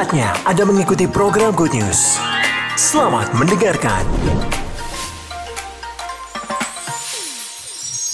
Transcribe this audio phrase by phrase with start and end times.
[0.00, 2.16] Saatnya Anda mengikuti program Good News.
[2.72, 4.00] Selamat mendengarkan.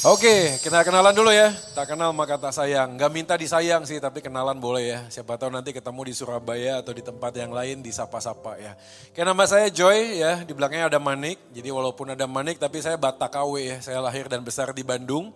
[0.02, 1.54] Oke, kita kenalan dulu ya.
[1.78, 2.98] Tak kenal maka tak sayang.
[2.98, 4.98] Gak minta disayang sih, tapi kenalan boleh ya.
[5.06, 8.74] Siapa tahu nanti ketemu di Surabaya atau di tempat yang lain di sapa-sapa ya.
[9.14, 10.42] Oke, nama saya Joy ya.
[10.42, 11.38] Di belakangnya ada Manik.
[11.54, 13.78] Jadi walaupun ada Manik, tapi saya Batak KW ya.
[13.78, 15.30] Saya lahir dan besar di Bandung.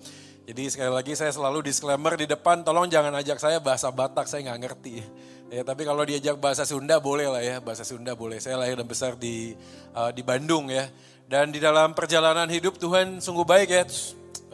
[0.51, 4.51] Jadi sekali lagi saya selalu disclaimer di depan, tolong jangan ajak saya bahasa Batak, saya
[4.51, 5.30] nggak ngerti.
[5.51, 8.39] Ya, tapi kalau diajak bahasa Sunda boleh lah ya, bahasa Sunda boleh.
[8.39, 9.59] Saya lahir dan besar di
[9.99, 10.87] uh, di Bandung ya.
[11.27, 13.83] Dan di dalam perjalanan hidup Tuhan sungguh baik ya.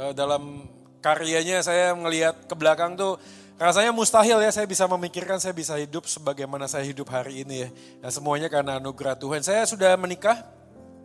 [0.01, 0.65] Uh, dalam
[1.05, 3.21] karyanya saya melihat ke belakang tuh
[3.61, 7.69] rasanya mustahil ya saya bisa memikirkan saya bisa hidup sebagaimana saya hidup hari ini ya.
[8.01, 9.45] Dan semuanya karena anugerah Tuhan.
[9.45, 10.49] Saya sudah menikah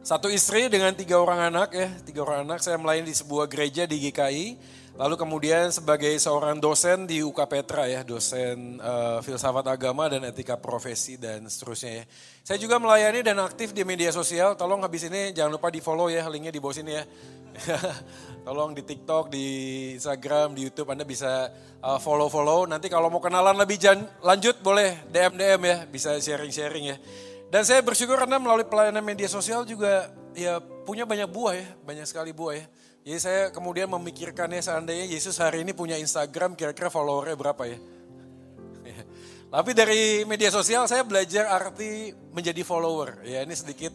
[0.07, 2.63] satu istri dengan tiga orang anak ya, tiga orang anak.
[2.63, 4.79] Saya melayani di sebuah gereja di GKI.
[4.99, 10.59] Lalu kemudian sebagai seorang dosen di UK Petra ya, dosen uh, filsafat agama dan etika
[10.59, 12.05] profesi dan seterusnya ya.
[12.43, 14.59] Saya juga melayani dan aktif di media sosial.
[14.59, 17.03] Tolong habis ini jangan lupa di follow ya, linknya di bawah sini ya.
[18.47, 19.47] Tolong di TikTok, di
[19.95, 21.47] Instagram, di YouTube Anda bisa
[21.79, 22.67] uh, follow-follow.
[22.67, 26.97] Nanti kalau mau kenalan lebih jan lanjut boleh DM-DM ya, bisa sharing-sharing ya.
[27.47, 32.05] Dan saya bersyukur karena melalui pelayanan media sosial juga ya punya banyak buah ya, banyak
[32.07, 32.65] sekali buah ya.
[33.01, 37.77] Jadi saya kemudian memikirkannya seandainya Yesus hari ini punya Instagram kira-kira followernya berapa ya.
[39.53, 43.25] Tapi dari media sosial saya belajar arti menjadi follower.
[43.25, 43.89] Ya ini sedikit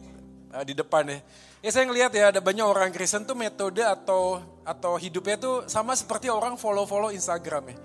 [0.50, 1.18] uh, di depan ya.
[1.62, 5.94] Ya saya ngelihat ya ada banyak orang Kristen tuh metode atau atau hidupnya tuh sama
[5.94, 7.76] seperti orang follow-follow Instagram ya.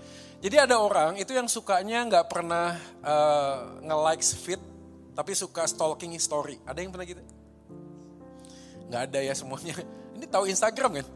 [0.42, 2.74] Jadi ada orang itu yang sukanya nggak pernah
[3.06, 4.62] uh, nge-likes feed
[5.14, 6.58] tapi suka stalking story.
[6.66, 7.22] Ada yang pernah gitu?
[8.92, 9.76] Nggak ada ya semuanya.
[10.20, 11.08] Ini tahu Instagram kan?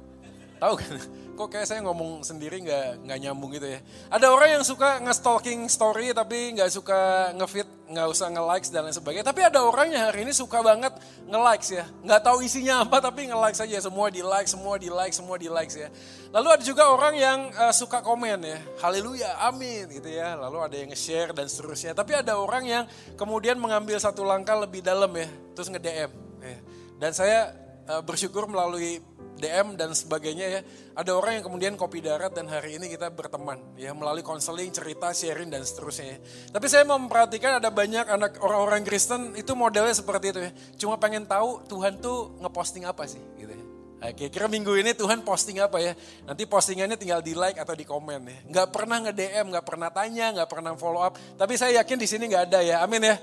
[0.64, 0.94] Tahu kan?
[1.36, 3.84] Kok kayak saya ngomong sendiri nggak nggak nyambung gitu ya.
[4.08, 8.96] Ada orang yang suka nge-stalking story tapi nggak suka nge-feed, nggak usah nge-likes dan lain
[8.96, 9.28] sebagainya.
[9.28, 10.96] Tapi ada orang yang hari ini suka banget
[11.28, 11.84] nge-likes ya.
[12.08, 13.76] Nggak tahu isinya apa tapi nge-like saja.
[13.84, 15.92] Semua di-like, semua di-like, semua di-likes ya.
[16.32, 18.60] Lalu ada juga orang yang uh, suka komen ya.
[18.80, 20.40] Haleluya, amin gitu ya.
[20.40, 21.92] Lalu ada yang nge-share dan seterusnya.
[21.92, 22.84] Tapi ada orang yang
[23.20, 25.28] kemudian mengambil satu langkah lebih dalam ya.
[25.52, 26.12] Terus nge-DM.
[26.40, 26.58] Ya.
[26.96, 29.02] Dan saya uh, bersyukur melalui
[29.36, 30.62] DM dan sebagainya ya.
[30.96, 35.12] Ada orang yang kemudian kopi darat dan hari ini kita berteman ya melalui konseling, cerita,
[35.12, 36.16] sharing dan seterusnya.
[36.16, 36.18] Ya.
[36.56, 40.52] Tapi saya mau memperhatikan ada banyak anak orang-orang Kristen itu modelnya seperti itu ya.
[40.80, 43.64] Cuma pengen tahu Tuhan tuh ngeposting apa sih gitu ya.
[43.96, 45.98] Nah, kira-kira minggu ini Tuhan posting apa ya?
[46.28, 48.38] Nanti postingannya tinggal di like atau di komen ya.
[48.54, 51.18] Nggak pernah nge-DM, nggak pernah tanya, nggak pernah follow up.
[51.18, 52.86] Tapi saya yakin di sini nggak ada ya.
[52.86, 53.18] Amin ya.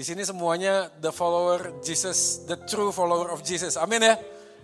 [0.00, 3.76] Di sini semuanya the follower Jesus, the true follower of Jesus.
[3.76, 4.16] Amin ya.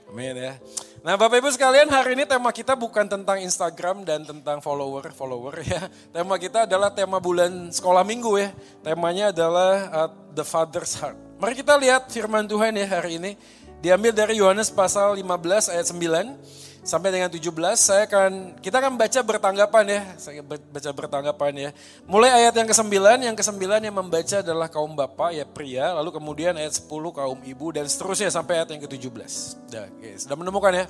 [0.08, 0.56] Amin ya.
[1.04, 5.92] Nah Bapak Ibu sekalian hari ini tema kita bukan tentang Instagram dan tentang follower-follower ya.
[6.16, 8.48] Tema kita adalah tema bulan sekolah minggu ya.
[8.80, 11.20] Temanya adalah uh, The Father's Heart.
[11.36, 13.36] Mari kita lihat firman Tuhan ya hari ini.
[13.84, 19.20] Diambil dari Yohanes pasal 15 ayat 9 sampai dengan 17 saya akan kita akan baca
[19.26, 20.00] bertanggapan ya.
[20.16, 21.70] Saya baca bertanggapan ya.
[22.06, 22.94] Mulai ayat yang ke-9
[23.26, 27.66] yang ke-9 yang membaca adalah kaum bapak ya pria lalu kemudian ayat 10 kaum ibu
[27.74, 29.32] dan seterusnya sampai ayat yang ke-17
[29.66, 30.86] sudah oke, sudah menemukan ya?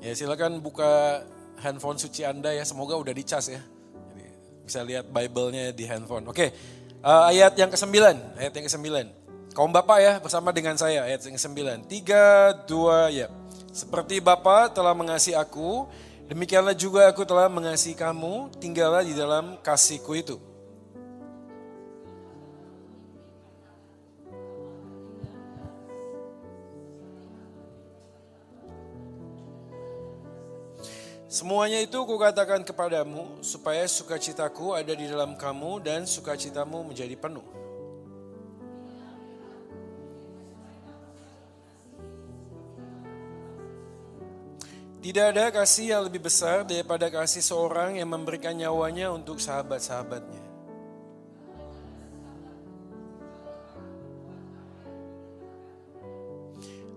[0.00, 1.22] Ya silakan buka
[1.60, 3.60] handphone suci Anda ya semoga udah dicas ya.
[4.16, 4.32] Jadi,
[4.64, 6.24] bisa lihat Bible-nya di handphone.
[6.32, 7.96] Oke uh, ayat yang ke-9
[8.36, 8.88] ayat yang ke-9
[9.52, 13.26] kaum bapak ya bersama dengan saya ayat yang ke-9 3 2 ya
[13.70, 15.86] seperti Bapa telah mengasihi aku,
[16.26, 20.36] demikianlah juga aku telah mengasihi kamu, tinggallah di dalam kasihku itu.
[31.30, 37.59] Semuanya itu kukatakan kepadamu, supaya sukacitaku ada di dalam kamu dan sukacitamu menjadi penuh.
[45.00, 50.44] Tidak ada kasih yang lebih besar daripada kasih seorang yang memberikan nyawanya untuk sahabat-sahabatnya.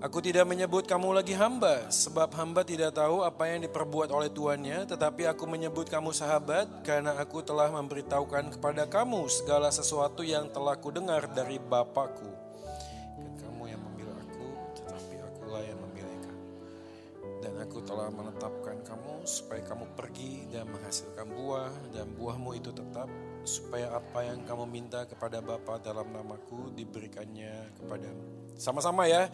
[0.04, 4.84] Aku tidak menyebut kamu lagi hamba, sebab hamba tidak tahu apa yang diperbuat oleh tuannya,
[4.84, 10.76] tetapi aku menyebut kamu sahabat, karena aku telah memberitahukan kepada kamu segala sesuatu yang telah
[10.76, 12.43] kudengar dari Bapakku.
[17.74, 23.10] Aku telah menetapkan kamu supaya kamu pergi dan menghasilkan buah, dan buahmu itu tetap,
[23.42, 28.54] supaya apa yang kamu minta kepada Bapa dalam namaku diberikannya kepadamu.
[28.62, 29.26] Sama-sama ya,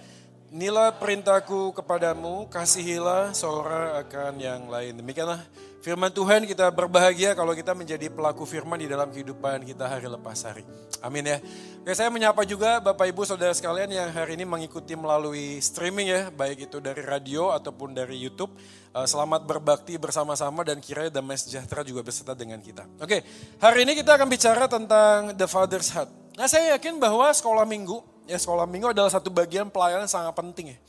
[0.56, 4.98] Inilah perintahku kepadamu, kasihilah seorang akan yang lain.
[4.98, 5.44] Demikianlah
[5.80, 10.44] firman Tuhan kita berbahagia kalau kita menjadi pelaku firman di dalam kehidupan kita hari lepas
[10.44, 10.64] hari.
[11.00, 11.38] Amin ya.
[11.82, 16.22] Oke saya menyapa juga Bapak Ibu Saudara sekalian yang hari ini mengikuti melalui streaming ya,
[16.30, 18.52] baik itu dari radio ataupun dari Youtube.
[18.92, 22.84] Eh, selamat berbakti bersama-sama dan kiranya damai sejahtera juga beserta dengan kita.
[23.00, 23.24] Oke,
[23.64, 26.36] hari ini kita akan bicara tentang The Father's Heart.
[26.36, 30.78] Nah saya yakin bahwa sekolah minggu Ya sekolah minggu adalah satu bagian pelayanan sangat penting
[30.78, 30.80] ya.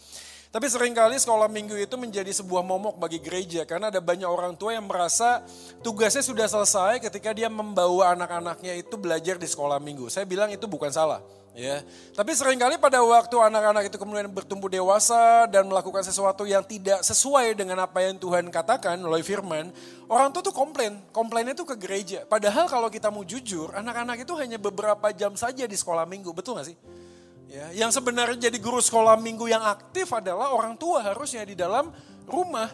[0.50, 4.58] Tapi sering kali sekolah minggu itu menjadi sebuah momok bagi gereja karena ada banyak orang
[4.58, 5.46] tua yang merasa
[5.78, 10.10] tugasnya sudah selesai ketika dia membawa anak-anaknya itu belajar di sekolah minggu.
[10.10, 11.22] Saya bilang itu bukan salah.
[11.50, 11.82] Ya,
[12.14, 17.02] tapi sering kali pada waktu anak-anak itu kemudian bertumbuh dewasa dan melakukan sesuatu yang tidak
[17.02, 19.66] sesuai dengan apa yang Tuhan katakan melalui firman,
[20.06, 22.22] orang tua tuh komplain, komplainnya tuh ke gereja.
[22.22, 26.54] Padahal kalau kita mau jujur, anak-anak itu hanya beberapa jam saja di sekolah minggu, betul
[26.54, 26.78] gak sih?
[27.50, 31.90] Ya, yang sebenarnya jadi guru sekolah minggu yang aktif adalah orang tua harusnya di dalam
[32.30, 32.70] rumah.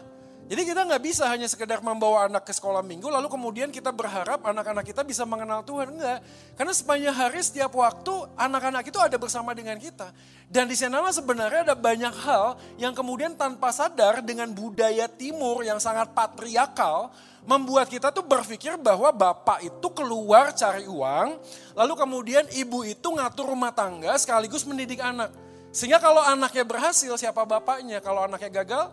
[0.47, 4.39] Jadi kita nggak bisa hanya sekedar membawa anak ke sekolah minggu lalu kemudian kita berharap
[4.47, 5.91] anak-anak kita bisa mengenal Tuhan.
[5.91, 6.23] Enggak.
[6.55, 10.07] Karena sepanjang hari setiap waktu anak-anak itu ada bersama dengan kita.
[10.47, 15.83] Dan di sanalah sebenarnya ada banyak hal yang kemudian tanpa sadar dengan budaya timur yang
[15.83, 17.11] sangat patriarkal
[17.43, 21.39] membuat kita tuh berpikir bahwa bapak itu keluar cari uang,
[21.79, 25.31] lalu kemudian ibu itu ngatur rumah tangga sekaligus mendidik anak.
[25.71, 28.03] Sehingga kalau anaknya berhasil, siapa bapaknya?
[28.03, 28.91] Kalau anaknya gagal,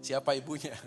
[0.00, 0.74] siapa ibunya?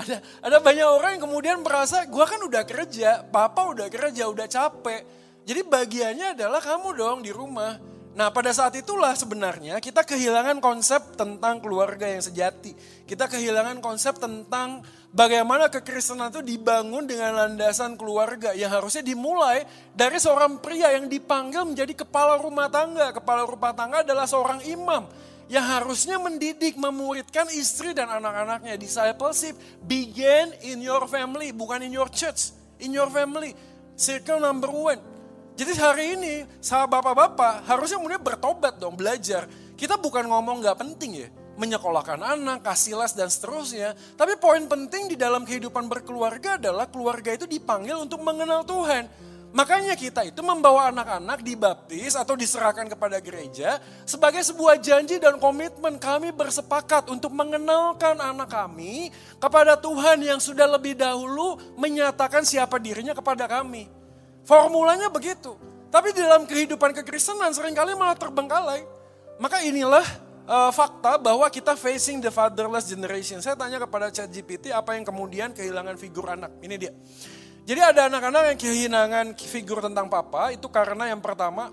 [0.00, 4.46] ada ada banyak orang yang kemudian merasa, gue kan udah kerja, papa udah kerja, udah
[4.46, 5.02] capek.
[5.48, 7.80] Jadi bagiannya adalah kamu dong di rumah.
[8.18, 12.74] Nah pada saat itulah sebenarnya kita kehilangan konsep tentang keluarga yang sejati.
[13.06, 14.82] Kita kehilangan konsep tentang
[15.14, 19.62] bagaimana kekristenan itu dibangun dengan landasan keluarga yang harusnya dimulai
[19.94, 23.14] dari seorang pria yang dipanggil menjadi kepala rumah tangga.
[23.14, 25.06] Kepala rumah tangga adalah seorang imam
[25.48, 28.76] yang harusnya mendidik, memuridkan istri dan anak-anaknya.
[28.76, 33.56] Discipleship begin in your family, bukan in your church, in your family.
[33.98, 35.00] Circle number one.
[35.58, 39.50] Jadi hari ini sahabat bapak-bapak harusnya kemudian bertobat dong, belajar.
[39.74, 41.28] Kita bukan ngomong gak penting ya,
[41.58, 43.98] menyekolahkan anak, kasih les dan seterusnya.
[44.14, 49.10] Tapi poin penting di dalam kehidupan berkeluarga adalah keluarga itu dipanggil untuk mengenal Tuhan.
[49.48, 55.96] Makanya kita itu membawa anak-anak dibaptis atau diserahkan kepada gereja sebagai sebuah janji dan komitmen
[55.96, 59.08] kami bersepakat untuk mengenalkan anak kami
[59.40, 63.88] kepada Tuhan yang sudah lebih dahulu menyatakan siapa dirinya kepada kami.
[64.44, 65.56] Formulanya begitu.
[65.88, 68.84] Tapi dalam kehidupan kekristenan sering kali malah terbengkalai.
[69.40, 70.04] Maka inilah
[70.44, 73.40] uh, fakta bahwa kita facing the fatherless generation.
[73.40, 76.52] Saya tanya kepada ChatGPT apa yang kemudian kehilangan figur anak.
[76.60, 76.92] Ini dia.
[77.68, 81.68] Jadi ada anak-anak yang kehilangan figur tentang papa itu karena yang pertama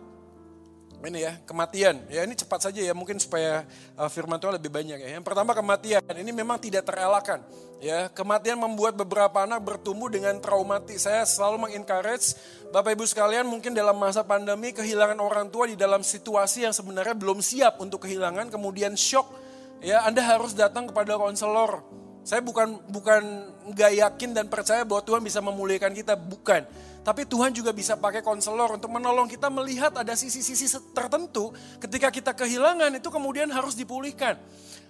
[1.08, 2.04] ini ya kematian.
[2.12, 3.64] Ya ini cepat saja ya mungkin supaya
[3.96, 5.10] uh, firman Tuhan lebih banyak ya.
[5.16, 6.04] Yang pertama kematian.
[6.04, 7.40] Ini memang tidak terelakkan.
[7.80, 11.08] Ya, kematian membuat beberapa anak bertumbuh dengan traumatis.
[11.08, 12.36] Saya selalu mengencourage
[12.76, 17.16] Bapak Ibu sekalian mungkin dalam masa pandemi kehilangan orang tua di dalam situasi yang sebenarnya
[17.16, 19.32] belum siap untuk kehilangan kemudian shock.
[19.80, 21.84] Ya, Anda harus datang kepada konselor.
[22.26, 23.22] Saya bukan bukan
[23.70, 26.66] nggak yakin dan percaya bahwa Tuhan bisa memulihkan kita, bukan.
[27.06, 32.34] Tapi Tuhan juga bisa pakai konselor untuk menolong kita melihat ada sisi-sisi tertentu ketika kita
[32.34, 34.42] kehilangan itu kemudian harus dipulihkan.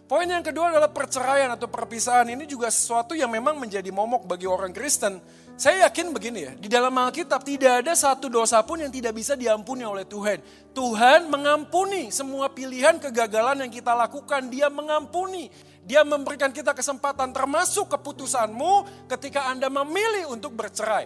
[0.05, 2.29] Poin yang kedua adalah perceraian atau perpisahan.
[2.29, 5.17] Ini juga sesuatu yang memang menjadi momok bagi orang Kristen.
[5.57, 9.33] Saya yakin begini ya, di dalam Alkitab tidak ada satu dosa pun yang tidak bisa
[9.33, 10.39] diampuni oleh Tuhan.
[10.77, 14.45] Tuhan mengampuni semua pilihan kegagalan yang kita lakukan.
[14.47, 15.49] Dia mengampuni.
[15.85, 21.05] Dia memberikan kita kesempatan termasuk keputusanmu ketika Anda memilih untuk bercerai.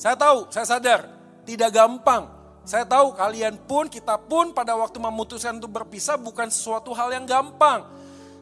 [0.00, 1.00] Saya tahu, saya sadar,
[1.44, 2.32] tidak gampang.
[2.64, 7.28] Saya tahu kalian pun, kita pun pada waktu memutuskan untuk berpisah bukan sesuatu hal yang
[7.28, 7.84] gampang.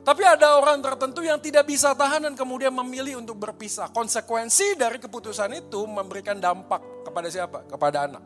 [0.04, 3.90] Tapi ada orang tertentu yang tidak bisa tahan dan kemudian memilih untuk berpisah.
[3.90, 7.64] Konsekuensi dari keputusan itu memberikan dampak kepada siapa?
[7.66, 8.22] Kepada anak.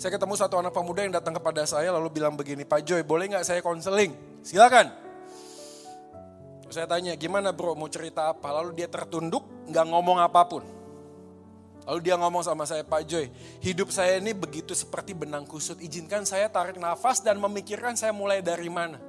[0.00, 3.28] Saya ketemu satu anak pemuda yang datang kepada saya lalu bilang begini, Pak Joy boleh
[3.28, 4.16] nggak saya konseling?
[4.40, 5.09] Silakan.
[6.70, 8.46] Saya tanya, gimana bro mau cerita apa?
[8.54, 10.62] Lalu dia tertunduk, nggak ngomong apa pun.
[11.82, 13.26] Lalu dia ngomong sama saya, Pak Joy,
[13.58, 15.82] hidup saya ini begitu seperti benang kusut.
[15.82, 19.02] Izinkan saya tarik nafas dan memikirkan saya mulai dari mana.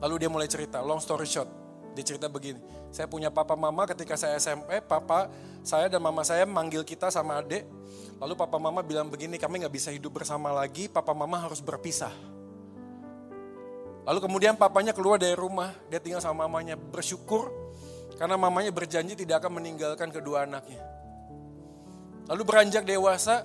[0.00, 1.52] Lalu dia mulai cerita, long story short.
[1.92, 5.28] Dia cerita begini, saya punya papa mama ketika saya SMP, papa
[5.60, 7.68] saya dan mama saya manggil kita sama adik.
[8.16, 12.35] Lalu papa mama bilang begini, kami gak bisa hidup bersama lagi, papa mama harus berpisah.
[14.06, 17.50] Lalu kemudian papanya keluar dari rumah, dia tinggal sama mamanya, bersyukur
[18.16, 20.78] karena mamanya berjanji tidak akan meninggalkan kedua anaknya.
[22.30, 23.42] Lalu beranjak dewasa,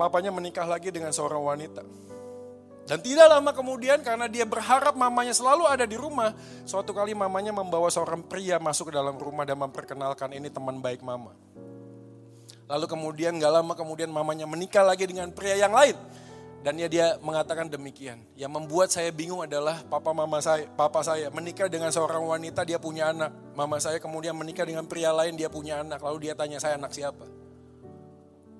[0.00, 1.84] papanya menikah lagi dengan seorang wanita.
[2.88, 6.32] Dan tidak lama kemudian karena dia berharap mamanya selalu ada di rumah,
[6.64, 11.04] suatu kali mamanya membawa seorang pria masuk ke dalam rumah dan memperkenalkan ini teman baik
[11.04, 11.36] mama.
[12.64, 15.96] Lalu kemudian gak lama kemudian mamanya menikah lagi dengan pria yang lain.
[16.58, 18.18] Dan ya dia mengatakan demikian.
[18.34, 22.82] Yang membuat saya bingung adalah papa mama saya, papa saya menikah dengan seorang wanita dia
[22.82, 23.30] punya anak.
[23.54, 26.02] Mama saya kemudian menikah dengan pria lain dia punya anak.
[26.02, 27.26] Lalu dia tanya saya anak siapa?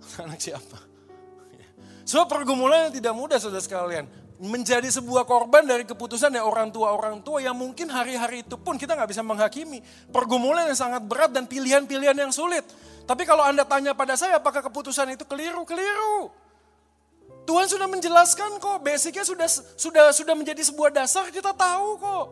[0.24, 0.78] anak siapa?
[2.08, 4.06] Sebab pergumulan yang tidak mudah saudara sekalian.
[4.38, 8.94] Menjadi sebuah korban dari keputusan dari orang tua-orang tua yang mungkin hari-hari itu pun kita
[8.94, 9.82] nggak bisa menghakimi.
[10.14, 12.62] Pergumulan yang sangat berat dan pilihan-pilihan yang sulit.
[13.04, 15.66] Tapi kalau Anda tanya pada saya apakah keputusan itu keliru?
[15.66, 16.47] Keliru.
[17.48, 22.26] Tuhan sudah menjelaskan kok, basicnya sudah sudah sudah menjadi sebuah dasar kita tahu kok.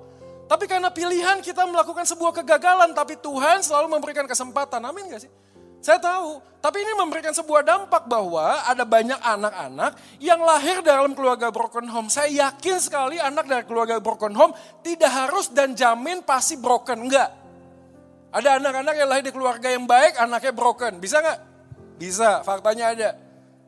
[0.44, 4.84] Tapi karena pilihan kita melakukan sebuah kegagalan, tapi Tuhan selalu memberikan kesempatan.
[4.84, 5.32] Amin gak sih?
[5.80, 11.48] Saya tahu, tapi ini memberikan sebuah dampak bahwa ada banyak anak-anak yang lahir dalam keluarga
[11.48, 12.12] broken home.
[12.12, 14.52] Saya yakin sekali anak dari keluarga broken home
[14.84, 17.08] tidak harus dan jamin pasti broken.
[17.08, 17.32] Enggak.
[18.36, 21.00] Ada anak-anak yang lahir di keluarga yang baik, anaknya broken.
[21.00, 21.38] Bisa nggak?
[21.96, 23.25] Bisa, faktanya ada.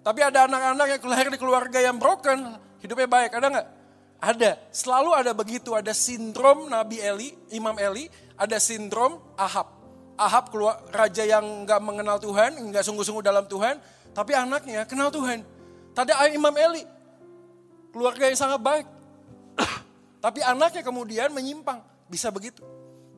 [0.09, 3.37] Tapi ada anak-anak yang lahir di keluarga yang broken, hidupnya baik.
[3.37, 3.67] Ada nggak?
[4.25, 4.51] Ada.
[4.73, 5.77] Selalu ada begitu.
[5.77, 9.69] Ada sindrom Nabi Eli, Imam Eli, ada sindrom Ahab.
[10.17, 13.77] Ahab keluar raja yang nggak mengenal Tuhan, nggak sungguh-sungguh dalam Tuhan,
[14.17, 15.45] tapi anaknya kenal Tuhan.
[15.93, 16.89] Tadi Imam Eli,
[17.93, 18.89] keluarga yang sangat baik.
[20.25, 22.65] tapi anaknya kemudian menyimpang, bisa begitu.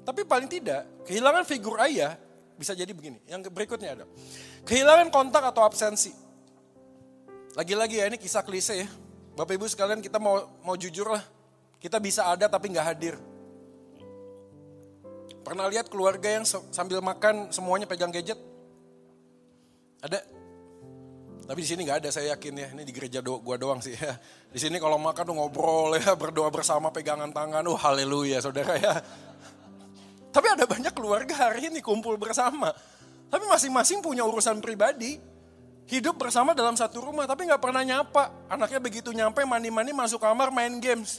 [0.03, 2.19] Tapi paling tidak, kehilangan figur ayah
[2.59, 3.23] bisa jadi begini.
[3.31, 4.05] Yang berikutnya ada.
[4.67, 6.30] Kehilangan kontak atau absensi.
[7.61, 8.89] Lagi-lagi ya ini kisah klise ya.
[9.37, 11.21] Bapak Ibu sekalian kita mau mau jujur lah.
[11.77, 13.21] Kita bisa ada tapi nggak hadir.
[15.45, 18.41] Pernah lihat keluarga yang sambil makan semuanya pegang gadget?
[20.01, 20.25] Ada?
[21.45, 22.69] Tapi di sini nggak ada saya yakin ya.
[22.73, 24.17] Ini di gereja do gua doang sih ya.
[24.49, 27.61] Di sini kalau makan tuh ngobrol ya, berdoa bersama pegangan tangan.
[27.69, 29.05] Oh haleluya saudara ya.
[30.33, 32.73] Tapi ada banyak keluarga hari ini kumpul bersama.
[33.29, 35.21] Tapi masing-masing punya urusan pribadi.
[35.91, 38.31] Hidup bersama dalam satu rumah tapi nggak pernah nyapa.
[38.47, 41.19] Anaknya begitu nyampe mandi-mandi masuk kamar main games.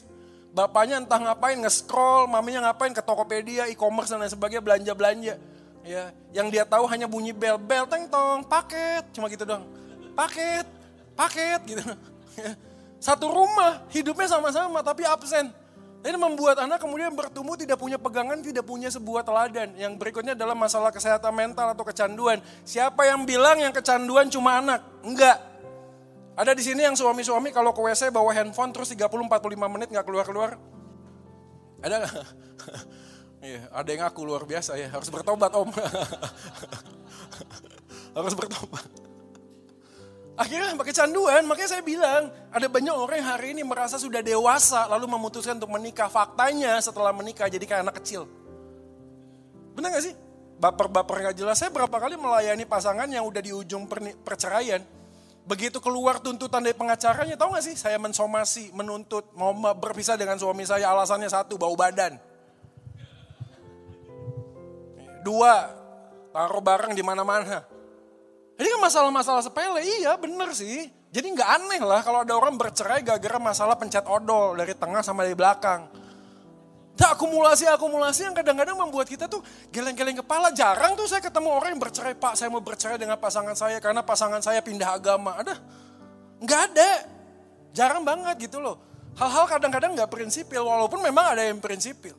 [0.56, 5.36] Bapaknya entah ngapain nge-scroll, maminya ngapain ke Tokopedia, e-commerce dan lain sebagainya belanja-belanja.
[5.84, 9.68] Ya, yang dia tahu hanya bunyi bel, bel teng tong, paket, cuma gitu dong.
[10.16, 10.68] Paket,
[11.20, 11.84] paket gitu.
[12.32, 12.56] Ya.
[12.96, 15.52] Satu rumah, hidupnya sama-sama tapi absen.
[16.02, 19.78] Ini membuat anak kemudian bertumbuh tidak punya pegangan, tidak punya sebuah teladan.
[19.78, 22.42] Yang berikutnya adalah masalah kesehatan mental atau kecanduan.
[22.66, 24.82] Siapa yang bilang yang kecanduan cuma anak?
[25.06, 25.38] Enggak.
[26.34, 29.30] Ada di sini yang suami-suami kalau ke WC bawa handphone terus 30-45
[29.70, 30.58] menit nggak keluar-keluar?
[31.86, 31.98] Ada?
[33.42, 35.66] Iya, ada yang aku luar biasa ya, harus bertobat om.
[38.22, 38.86] harus bertobat.
[40.42, 44.90] Akhirnya pakai canduan, makanya saya bilang, ada banyak orang yang hari ini merasa sudah dewasa
[44.90, 46.10] lalu memutuskan untuk menikah.
[46.10, 48.26] Faktanya setelah menikah jadi kayak anak kecil.
[49.78, 50.18] Benar gak sih?
[50.58, 51.62] Baper-baper gak jelas.
[51.62, 53.86] Saya berapa kali melayani pasangan yang udah di ujung
[54.26, 54.82] perceraian
[55.42, 57.74] Begitu keluar tuntutan dari pengacaranya, tahu gak sih?
[57.74, 62.22] Saya mensomasi, menuntut, mau berpisah dengan suami saya, alasannya satu, bau badan.
[65.26, 65.54] Dua,
[66.30, 67.66] taruh barang di mana-mana.
[68.62, 70.86] Ini kan masalah-masalah sepele, iya bener sih.
[71.10, 75.26] Jadi nggak aneh lah kalau ada orang bercerai gara-gara masalah pencet odol dari tengah sama
[75.26, 75.90] dari belakang.
[77.02, 79.42] Nah, akumulasi-akumulasi yang kadang-kadang membuat kita tuh
[79.74, 80.54] geleng-geleng kepala.
[80.54, 84.06] Jarang tuh saya ketemu orang yang bercerai, Pak saya mau bercerai dengan pasangan saya karena
[84.06, 85.42] pasangan saya pindah agama.
[85.42, 85.58] Ada?
[86.46, 86.92] Nggak ada.
[87.74, 88.78] Jarang banget gitu loh.
[89.18, 92.14] Hal-hal kadang-kadang nggak prinsipil, walaupun memang ada yang prinsipil.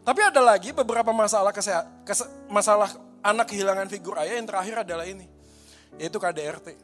[0.00, 2.88] Tapi ada lagi beberapa masalah kesehat, kese, masalah
[3.20, 5.41] anak kehilangan figur ayah yang terakhir adalah ini.
[6.00, 6.76] Yaitu KDRT.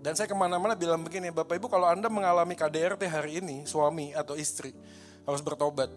[0.00, 4.14] Dan saya ke mana-mana bilang begini, Bapak Ibu kalau Anda mengalami KDRT hari ini, suami
[4.14, 4.70] atau istri,
[5.26, 5.90] harus bertobat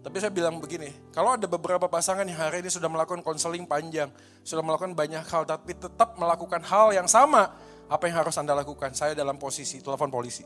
[0.00, 4.08] tapi saya bilang begini, kalau ada beberapa pasangan yang hari ini sudah melakukan konseling panjang,
[4.40, 7.52] sudah melakukan banyak hal, tapi tetap melakukan hal yang sama,
[7.84, 8.96] apa yang harus Anda lakukan?
[8.96, 10.40] Saya dalam posisi telepon polisi.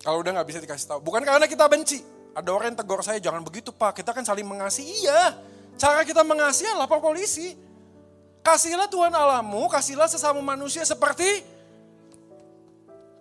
[0.00, 2.00] Kalau udah nggak bisa dikasih tahu, bukan karena kita benci.
[2.32, 5.04] Ada orang yang tegur saya, jangan begitu pak, kita kan saling mengasihi.
[5.04, 5.36] Iya,
[5.76, 7.52] cara kita mengasihi lapor polisi.
[8.44, 11.40] Kasihlah Tuhan alamu, kasihlah sesama manusia seperti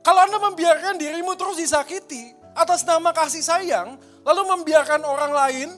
[0.03, 5.69] kalau Anda membiarkan dirimu terus disakiti atas nama kasih sayang, Lalu membiarkan orang lain,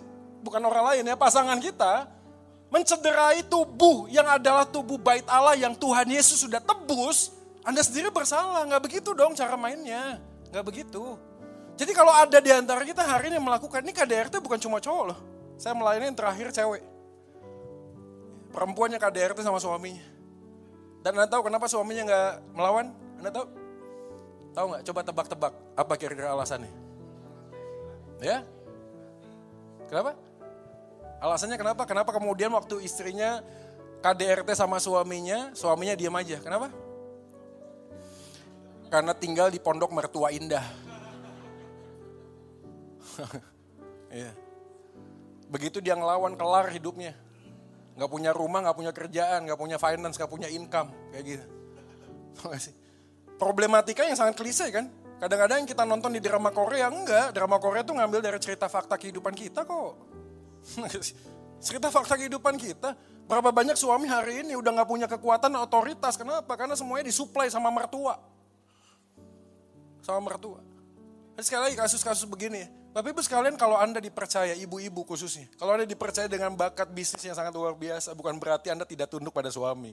[0.45, 2.05] bukan orang lain ya, pasangan kita,
[2.69, 7.33] mencederai tubuh yang adalah tubuh bait Allah yang Tuhan Yesus sudah tebus,
[7.65, 8.61] Anda sendiri bersalah.
[8.69, 10.21] Nggak begitu dong cara mainnya.
[10.53, 11.17] Nggak begitu.
[11.75, 15.19] Jadi kalau ada di antara kita hari ini melakukan, ini KDRT bukan cuma cowok loh.
[15.57, 16.94] Saya melayani yang terakhir cewek.
[18.55, 19.99] Perempuannya KDRT sama suaminya.
[21.03, 22.95] Dan Anda tahu kenapa suaminya nggak melawan?
[23.19, 23.45] Anda tahu?
[24.55, 24.81] Tahu nggak?
[24.87, 25.53] Coba tebak-tebak.
[25.75, 26.71] Apa kira-kira alasannya?
[28.23, 28.47] Ya?
[29.91, 30.15] Kenapa?
[31.19, 31.83] Alasannya kenapa?
[31.83, 33.43] Kenapa kemudian waktu istrinya
[33.99, 36.39] KDRT sama suaminya, suaminya diam aja.
[36.39, 36.71] Kenapa?
[38.87, 40.63] Karena tinggal di pondok mertua indah.
[44.15, 44.31] Iya.
[45.51, 47.19] Begitu dia ngelawan kelar hidupnya.
[47.95, 50.91] Gak punya rumah, gak punya kerjaan, gak punya finance, gak punya income.
[51.15, 51.45] Kayak gitu.
[53.41, 54.91] Problematika yang sangat klise kan.
[55.15, 57.31] Kadang-kadang yang kita nonton di drama Korea, enggak.
[57.31, 59.95] Drama Korea tuh ngambil dari cerita fakta kehidupan kita kok.
[61.65, 62.99] cerita fakta kehidupan kita.
[63.25, 66.19] Berapa banyak suami hari ini udah gak punya kekuatan otoritas.
[66.19, 66.51] Kenapa?
[66.59, 68.19] Karena semuanya disuplai sama mertua.
[70.03, 70.59] Sama mertua.
[71.39, 76.31] Sekali lagi kasus-kasus begini Bapak Ibu sekalian kalau Anda dipercaya, ibu-ibu khususnya, kalau Anda dipercaya
[76.31, 79.91] dengan bakat bisnis yang sangat luar biasa, bukan berarti Anda tidak tunduk pada suami.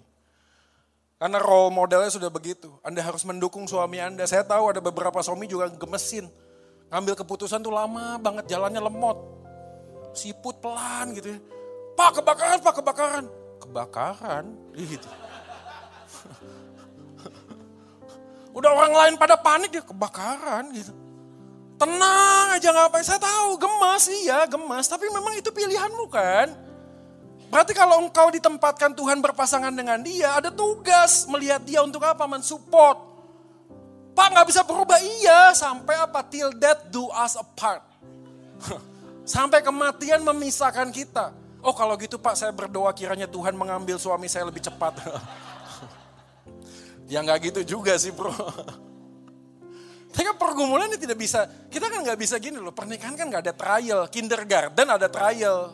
[1.18, 2.70] Karena role modelnya sudah begitu.
[2.86, 4.22] Anda harus mendukung suami Anda.
[4.30, 6.30] Saya tahu ada beberapa suami juga gemesin.
[6.94, 9.18] Ngambil keputusan tuh lama banget, jalannya lemot.
[10.14, 11.42] Siput pelan gitu ya.
[11.98, 13.26] Pak kebakaran, pak kebakaran.
[13.66, 14.44] Kebakaran?
[14.78, 15.10] Gitu.
[18.62, 21.01] Udah orang lain pada panik ya kebakaran gitu.
[21.82, 24.86] Tenang aja ngapain, saya tahu gemas, iya gemas.
[24.86, 26.54] Tapi memang itu pilihanmu kan.
[27.50, 32.22] Berarti kalau engkau ditempatkan Tuhan berpasangan dengan dia, ada tugas melihat dia untuk apa?
[32.30, 33.02] Mensupport.
[34.14, 35.50] Pak nggak bisa berubah, iya.
[35.58, 36.22] Sampai apa?
[36.22, 37.82] Till death do us apart.
[39.34, 41.34] Sampai kematian memisahkan kita.
[41.66, 45.02] Oh kalau gitu Pak saya berdoa kiranya Tuhan mengambil suami saya lebih cepat.
[47.10, 48.30] ya nggak gitu juga sih bro.
[50.12, 53.48] Tapi kan pergumulan ini tidak bisa, kita kan nggak bisa gini loh, pernikahan kan nggak
[53.48, 55.72] ada trial, kindergarten ada trial.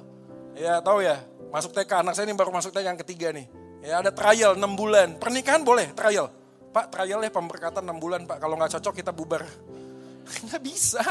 [0.54, 1.18] Ya tahu ya,
[1.50, 3.50] masuk TK, anak saya ini baru masuk TK yang ketiga nih.
[3.82, 6.30] Ya ada trial 6 bulan, pernikahan boleh trial.
[6.70, 9.42] Pak trial ya pemberkatan 6 bulan pak, kalau nggak cocok kita bubar.
[10.46, 11.02] Nggak bisa.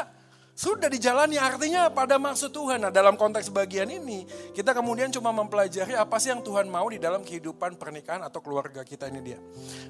[0.57, 2.82] Sudah dijalani artinya pada maksud Tuhan.
[2.82, 4.25] Nah dalam konteks bagian ini
[4.58, 8.82] kita kemudian cuma mempelajari apa sih yang Tuhan mau di dalam kehidupan pernikahan atau keluarga
[8.82, 9.39] kita ini dia.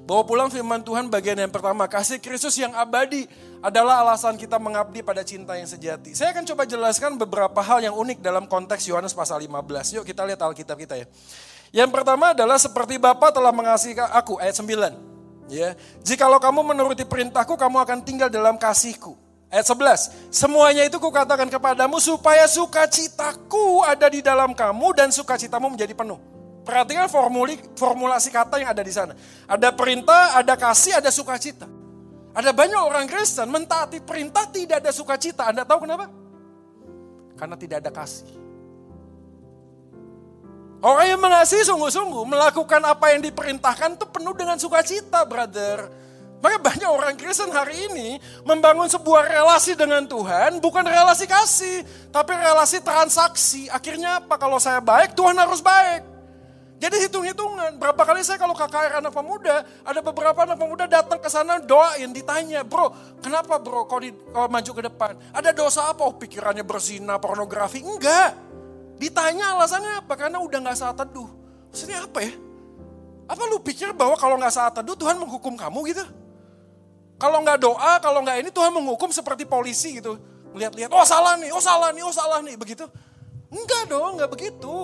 [0.04, 1.88] Bawa pulang firman Tuhan bagian yang pertama.
[1.88, 3.24] Kasih Kristus yang abadi
[3.64, 6.12] adalah alasan kita mengabdi pada cinta yang sejati.
[6.12, 9.96] Saya akan coba jelaskan beberapa hal yang unik dalam konteks Yohanes pasal 15.
[9.96, 11.08] Yuk kita lihat Alkitab kita ya.
[11.72, 15.48] Yang pertama adalah seperti Bapa telah mengasihi aku ayat 9.
[15.48, 15.72] Ya,
[16.04, 19.27] jikalau kamu menuruti perintahku, kamu akan tinggal dalam kasihku.
[19.48, 25.96] Ayat 11, semuanya itu kukatakan kepadamu supaya sukacitaku ada di dalam kamu dan sukacitamu menjadi
[25.96, 26.20] penuh.
[26.68, 29.16] Perhatikan formuli, formulasi kata yang ada di sana.
[29.48, 31.64] Ada perintah, ada kasih, ada sukacita.
[32.36, 35.48] Ada banyak orang Kristen mentaati perintah tidak ada sukacita.
[35.48, 36.12] Anda tahu kenapa?
[37.40, 38.28] Karena tidak ada kasih.
[40.84, 45.88] Orang yang mengasihi sungguh-sungguh melakukan apa yang diperintahkan itu penuh dengan sukacita, brother.
[46.38, 51.82] Maka banyak orang Kristen hari ini membangun sebuah relasi dengan Tuhan, bukan relasi kasih,
[52.14, 53.66] tapi relasi transaksi.
[53.74, 54.38] Akhirnya apa?
[54.38, 56.06] Kalau saya baik, Tuhan harus baik.
[56.78, 61.26] Jadi hitung-hitungan, berapa kali saya kalau KKR anak pemuda, ada beberapa anak pemuda datang ke
[61.26, 65.18] sana doain, ditanya, bro, kenapa bro kau, di, kau maju ke depan?
[65.34, 66.06] Ada dosa apa?
[66.06, 67.82] Oh pikirannya berzina, pornografi?
[67.82, 68.38] Enggak.
[69.02, 70.14] Ditanya alasannya apa?
[70.14, 71.26] Karena udah gak saat teduh.
[71.74, 72.30] Maksudnya apa ya?
[73.26, 76.06] Apa lu pikir bahwa kalau gak saat teduh Tuhan menghukum kamu gitu?
[77.18, 80.16] Kalau nggak doa, kalau nggak ini Tuhan menghukum seperti polisi gitu.
[80.54, 82.86] Lihat-lihat, oh salah nih, oh salah nih, oh salah nih, begitu.
[83.50, 84.76] Enggak dong, enggak begitu.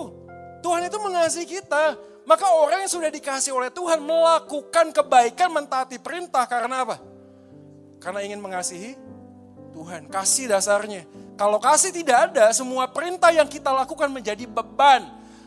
[0.59, 1.95] Tuhan itu mengasihi kita.
[2.25, 6.97] Maka orang yang sudah dikasih oleh Tuhan melakukan kebaikan mentaati perintah karena apa?
[8.01, 8.97] Karena ingin mengasihi
[9.77, 10.09] Tuhan.
[10.09, 11.05] Kasih dasarnya.
[11.37, 15.05] Kalau kasih tidak ada, semua perintah yang kita lakukan menjadi beban.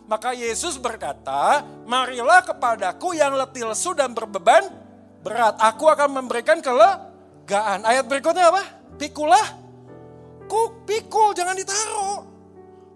[0.09, 4.71] Maka Yesus berkata, marilah kepadaku yang letih lesu dan berbeban,
[5.23, 5.55] berat.
[5.59, 7.85] Aku akan memberikan kelegaan.
[7.85, 8.63] Ayat berikutnya apa?
[8.99, 9.47] Pikulah.
[10.49, 12.25] Kuk, pikul, jangan ditaruh.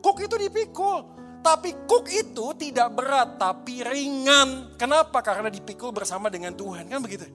[0.00, 1.04] Kuk itu dipikul.
[1.42, 4.78] Tapi kuk itu tidak berat, tapi ringan.
[4.78, 5.20] Kenapa?
[5.20, 6.86] Karena dipikul bersama dengan Tuhan.
[6.88, 7.26] Kan begitu.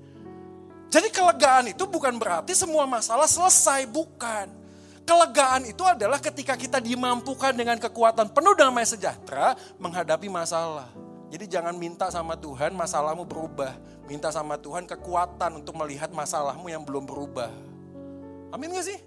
[0.87, 4.47] Jadi kelegaan itu bukan berarti semua masalah selesai, bukan.
[5.07, 10.87] Kelegaan itu adalah ketika kita dimampukan dengan kekuatan penuh damai sejahtera menghadapi masalah.
[11.27, 13.75] Jadi jangan minta sama Tuhan masalahmu berubah.
[14.07, 17.51] Minta sama Tuhan kekuatan untuk melihat masalahmu yang belum berubah.
[18.55, 18.99] Amin gak sih?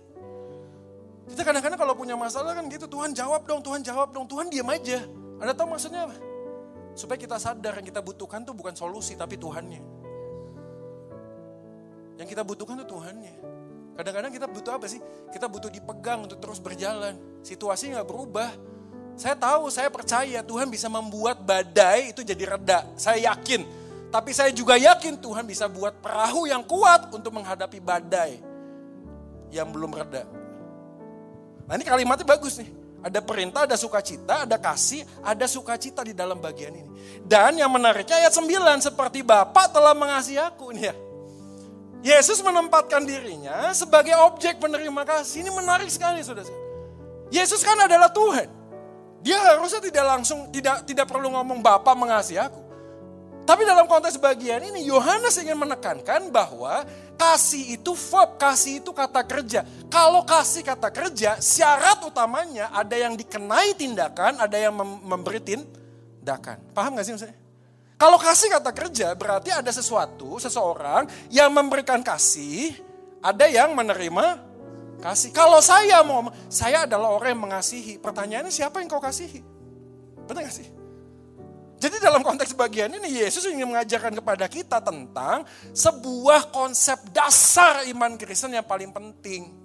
[1.30, 4.68] Kita kadang-kadang kalau punya masalah kan gitu, Tuhan jawab dong, Tuhan jawab dong, Tuhan diam
[4.68, 5.00] aja.
[5.40, 6.16] Anda tahu maksudnya apa?
[6.92, 9.80] Supaya kita sadar yang kita butuhkan tuh bukan solusi tapi Tuhannya.
[12.20, 13.35] Yang kita butuhkan tuh Tuhannya.
[13.96, 15.00] Kadang-kadang kita butuh apa sih?
[15.33, 17.16] Kita butuh dipegang untuk terus berjalan.
[17.40, 18.50] Situasi nggak berubah,
[19.20, 22.88] saya tahu, saya percaya Tuhan bisa membuat badai itu jadi reda.
[22.96, 23.68] Saya yakin.
[24.09, 28.40] Tapi saya juga yakin Tuhan bisa buat perahu yang kuat untuk menghadapi badai
[29.52, 30.24] yang belum reda.
[31.68, 32.72] Nah ini kalimatnya bagus nih.
[33.00, 36.88] Ada perintah, ada sukacita, ada kasih, ada sukacita di dalam bagian ini.
[37.20, 38.48] Dan yang menariknya ayat 9,
[38.80, 40.72] seperti Bapak telah mengasihi aku.
[40.72, 40.94] Ini ya.
[42.00, 45.44] Yesus menempatkan dirinya sebagai objek penerima kasih.
[45.44, 46.48] Ini menarik sekali saudara.
[47.28, 48.60] Yesus kan adalah Tuhan.
[49.20, 52.70] Dia harusnya tidak langsung tidak tidak perlu ngomong Bapa mengasihi aku.
[53.44, 56.87] Tapi dalam konteks bagian ini Yohanes ingin menekankan bahwa
[57.18, 59.66] kasih itu verb, kasih itu kata kerja.
[59.90, 66.62] Kalau kasih kata kerja, syarat utamanya ada yang dikenai tindakan, ada yang memberi tindakan.
[66.70, 67.37] Paham gak sih maksudnya?
[68.00, 72.72] Kalau kasih kata kerja berarti ada sesuatu, seseorang yang memberikan kasih,
[73.20, 74.50] ada yang menerima
[75.01, 75.33] Kasih.
[75.33, 77.97] Kalau saya mau, saya adalah orang yang mengasihi.
[77.97, 79.41] Pertanyaannya siapa yang kau kasihi?
[80.29, 80.69] Benar gak sih?
[81.81, 88.21] Jadi dalam konteks bagian ini Yesus ingin mengajarkan kepada kita tentang sebuah konsep dasar iman
[88.21, 89.57] Kristen yang paling penting.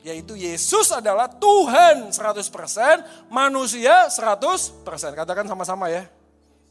[0.00, 4.80] Yaitu Yesus adalah Tuhan 100%, manusia 100%.
[5.12, 6.08] Katakan sama-sama ya.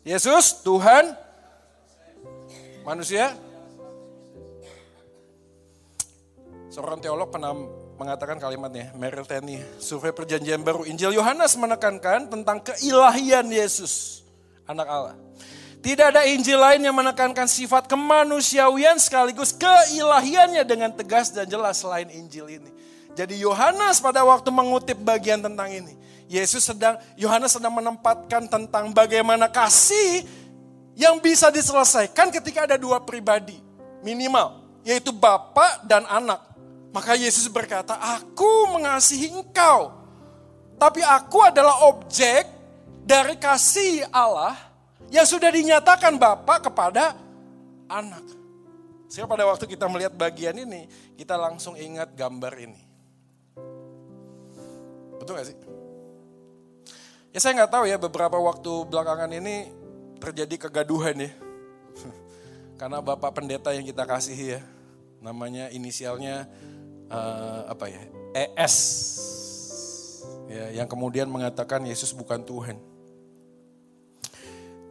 [0.02, 1.13] Yesus Tuhan,
[2.82, 3.38] manusia
[6.75, 7.55] Seorang teolog pernah
[7.95, 14.27] mengatakan kalimatnya, Meryl Tenny, survei perjanjian baru Injil Yohanes menekankan tentang keilahian Yesus,
[14.67, 15.15] anak Allah.
[15.79, 22.11] Tidak ada Injil lain yang menekankan sifat kemanusiawian sekaligus keilahiannya dengan tegas dan jelas selain
[22.11, 22.67] Injil ini.
[23.15, 25.95] Jadi Yohanes pada waktu mengutip bagian tentang ini,
[26.27, 30.27] Yesus sedang Yohanes sedang menempatkan tentang bagaimana kasih
[30.99, 33.55] yang bisa diselesaikan ketika ada dua pribadi
[34.03, 36.54] minimal, yaitu Bapak dan anak.
[36.95, 39.91] Maka Yesus berkata, aku mengasihi engkau.
[40.79, 42.47] Tapi aku adalah objek
[43.03, 44.55] dari kasih Allah
[45.12, 47.19] yang sudah dinyatakan Bapak kepada
[47.91, 48.23] anak.
[49.12, 50.88] Sehingga pada waktu kita melihat bagian ini,
[51.19, 52.81] kita langsung ingat gambar ini.
[55.19, 55.58] Betul gak sih?
[57.36, 59.67] Ya saya nggak tahu ya beberapa waktu belakangan ini
[60.23, 61.31] terjadi kegaduhan ya.
[62.79, 64.62] Karena Bapak Pendeta yang kita kasihi ya,
[65.19, 66.47] namanya inisialnya
[67.15, 68.01] uh, apa ya
[68.36, 68.75] ES
[70.51, 72.78] ya yang kemudian mengatakan Yesus bukan Tuhan.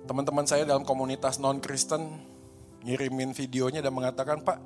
[0.04, 2.20] Teman-teman saya dalam komunitas non Kristen
[2.84, 4.60] ngirimin videonya dan mengatakan Pak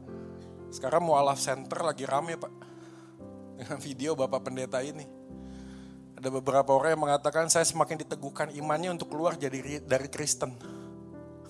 [0.75, 2.53] sekarang mualaf center lagi rame Pak
[3.59, 5.07] dengan video Bapak Pendeta ini.
[6.19, 10.51] Ada beberapa orang yang mengatakan saya semakin diteguhkan imannya untuk keluar jadi dari Kristen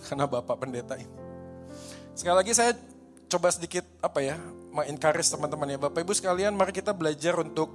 [0.05, 1.17] karena Bapak Pendeta ini.
[2.13, 2.77] Sekali lagi saya
[3.33, 4.37] coba sedikit apa ya,
[4.79, 5.79] mengencourage teman-teman ya.
[5.83, 7.75] Bapak Ibu sekalian, mari kita belajar untuk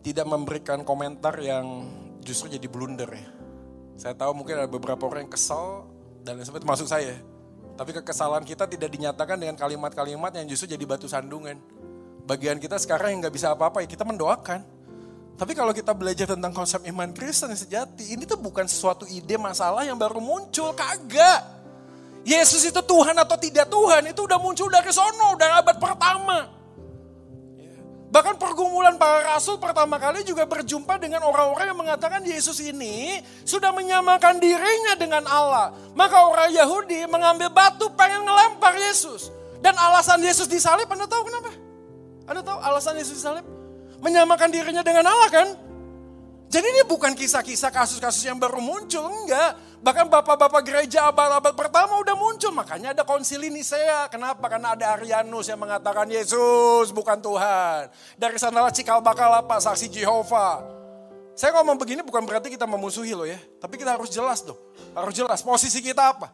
[0.00, 1.86] tidak memberikan komentar yang
[2.24, 3.28] justru jadi blunder ya.
[4.00, 5.86] Saya tahu mungkin ada beberapa orang yang kesal
[6.24, 7.14] dan lain sebagainya, masuk saya.
[7.76, 11.60] Tapi kekesalan kita tidak dinyatakan dengan kalimat-kalimat yang justru jadi batu sandungan.
[12.26, 14.60] Bagian kita sekarang yang nggak bisa apa-apa ya kita mendoakan.
[15.32, 19.40] Tapi kalau kita belajar tentang konsep iman Kristen yang sejati, ini tuh bukan sesuatu ide
[19.40, 21.61] masalah yang baru muncul, kagak.
[22.22, 26.62] Yesus itu Tuhan atau tidak Tuhan itu udah muncul dari sono, dari abad pertama.
[28.12, 33.72] Bahkan pergumulan para rasul pertama kali juga berjumpa dengan orang-orang yang mengatakan Yesus ini sudah
[33.72, 35.72] menyamakan dirinya dengan Allah.
[35.96, 39.32] Maka orang Yahudi mengambil batu pengen ngelempar Yesus.
[39.64, 41.50] Dan alasan Yesus disalib, Anda tahu kenapa?
[42.28, 43.48] Anda tahu alasan Yesus disalib?
[44.04, 45.48] Menyamakan dirinya dengan Allah kan?
[46.52, 49.56] Jadi ini bukan kisah-kisah kasus-kasus yang baru muncul, enggak.
[49.82, 52.54] Bahkan bapak-bapak gereja abad-abad pertama udah muncul.
[52.54, 54.06] Makanya ada konsili Nisea.
[54.06, 54.46] Kenapa?
[54.46, 57.90] Karena ada Arianus yang mengatakan Yesus bukan Tuhan.
[58.14, 59.58] Dari sanalah cikal bakal apa?
[59.58, 60.62] Saksi Jehovah.
[61.34, 63.42] Saya ngomong begini bukan berarti kita memusuhi loh ya.
[63.58, 64.58] Tapi kita harus jelas dong.
[64.94, 66.30] Harus jelas posisi kita apa.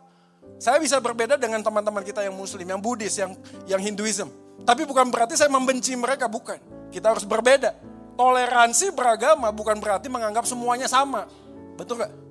[0.60, 3.32] Saya bisa berbeda dengan teman-teman kita yang muslim, yang Buddhis, yang
[3.64, 4.28] yang Hinduism.
[4.68, 6.60] Tapi bukan berarti saya membenci mereka, bukan.
[6.92, 7.72] Kita harus berbeda
[8.18, 11.30] toleransi beragama bukan berarti menganggap semuanya sama.
[11.78, 12.27] Betul gak?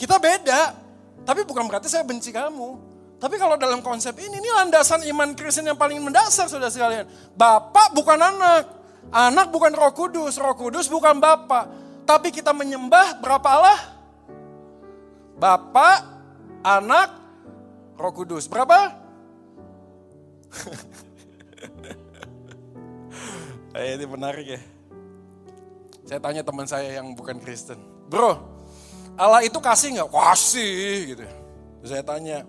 [0.00, 0.72] Kita beda,
[1.28, 2.88] tapi bukan berarti saya benci kamu.
[3.20, 7.04] Tapi kalau dalam konsep ini, ini landasan iman Kristen yang paling mendasar saudara sekalian.
[7.36, 8.64] Bapak bukan anak,
[9.12, 11.68] anak bukan roh kudus, roh kudus bukan bapak.
[12.08, 13.80] Tapi kita menyembah berapa Allah?
[15.36, 15.98] Bapak,
[16.64, 17.08] anak,
[18.00, 18.48] roh kudus.
[18.48, 18.96] Berapa?
[23.70, 24.60] Eh, ini menarik ya.
[26.02, 27.78] Saya tanya teman saya yang bukan Kristen,
[28.10, 28.59] bro,
[29.16, 30.08] Allah itu kasih nggak?
[30.10, 31.24] Kasih gitu.
[31.80, 32.44] Saya tanya,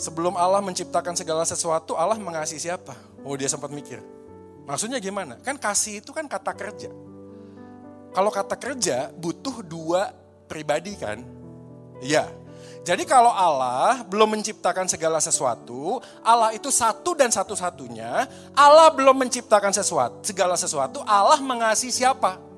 [0.00, 2.96] sebelum Allah menciptakan segala sesuatu, Allah mengasihi siapa?
[3.20, 4.00] Oh dia sempat mikir.
[4.64, 5.36] Maksudnya gimana?
[5.44, 6.88] Kan kasih itu kan kata kerja.
[8.10, 10.10] Kalau kata kerja butuh dua
[10.50, 11.22] pribadi kan?
[12.02, 12.26] Iya.
[12.80, 18.24] Jadi kalau Allah belum menciptakan segala sesuatu, Allah itu satu dan satu-satunya.
[18.56, 21.04] Allah belum menciptakan sesuatu, segala sesuatu.
[21.04, 22.49] Allah mengasihi siapa?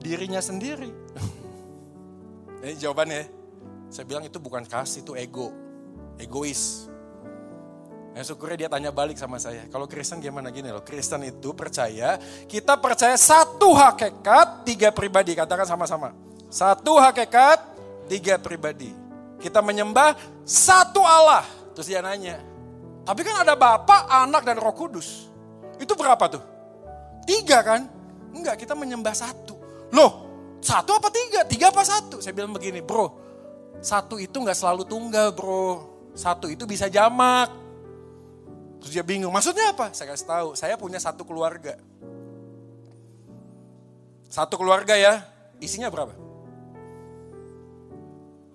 [0.00, 0.90] Dirinya sendiri.
[2.64, 3.40] Ini jawabannya.
[3.90, 5.50] Saya bilang itu bukan kasih, itu ego.
[6.14, 6.86] Egois.
[8.14, 9.66] Ya syukurnya dia tanya balik sama saya.
[9.66, 10.82] Kalau Kristen gimana gini loh.
[10.82, 15.34] Kristen itu percaya, kita percaya satu hakikat, tiga pribadi.
[15.34, 16.14] Katakan sama-sama.
[16.46, 17.58] Satu hakikat,
[18.06, 18.94] tiga pribadi.
[19.42, 20.14] Kita menyembah
[20.46, 21.42] satu Allah.
[21.74, 22.38] Terus dia nanya,
[23.04, 25.26] tapi kan ada Bapak, Anak, dan Roh Kudus.
[25.80, 26.42] Itu berapa tuh?
[27.24, 27.88] Tiga kan?
[28.30, 29.49] Enggak, kita menyembah satu.
[29.90, 30.10] Loh,
[30.62, 31.42] satu apa tiga?
[31.46, 32.22] Tiga apa satu?
[32.22, 33.10] Saya bilang begini, bro.
[33.80, 35.88] Satu itu nggak selalu tunggal, bro.
[36.14, 37.50] Satu itu bisa jamak.
[38.80, 39.92] Terus dia bingung, maksudnya apa?
[39.92, 41.76] Saya kasih tahu, saya punya satu keluarga.
[44.30, 45.26] Satu keluarga ya,
[45.58, 46.14] isinya berapa?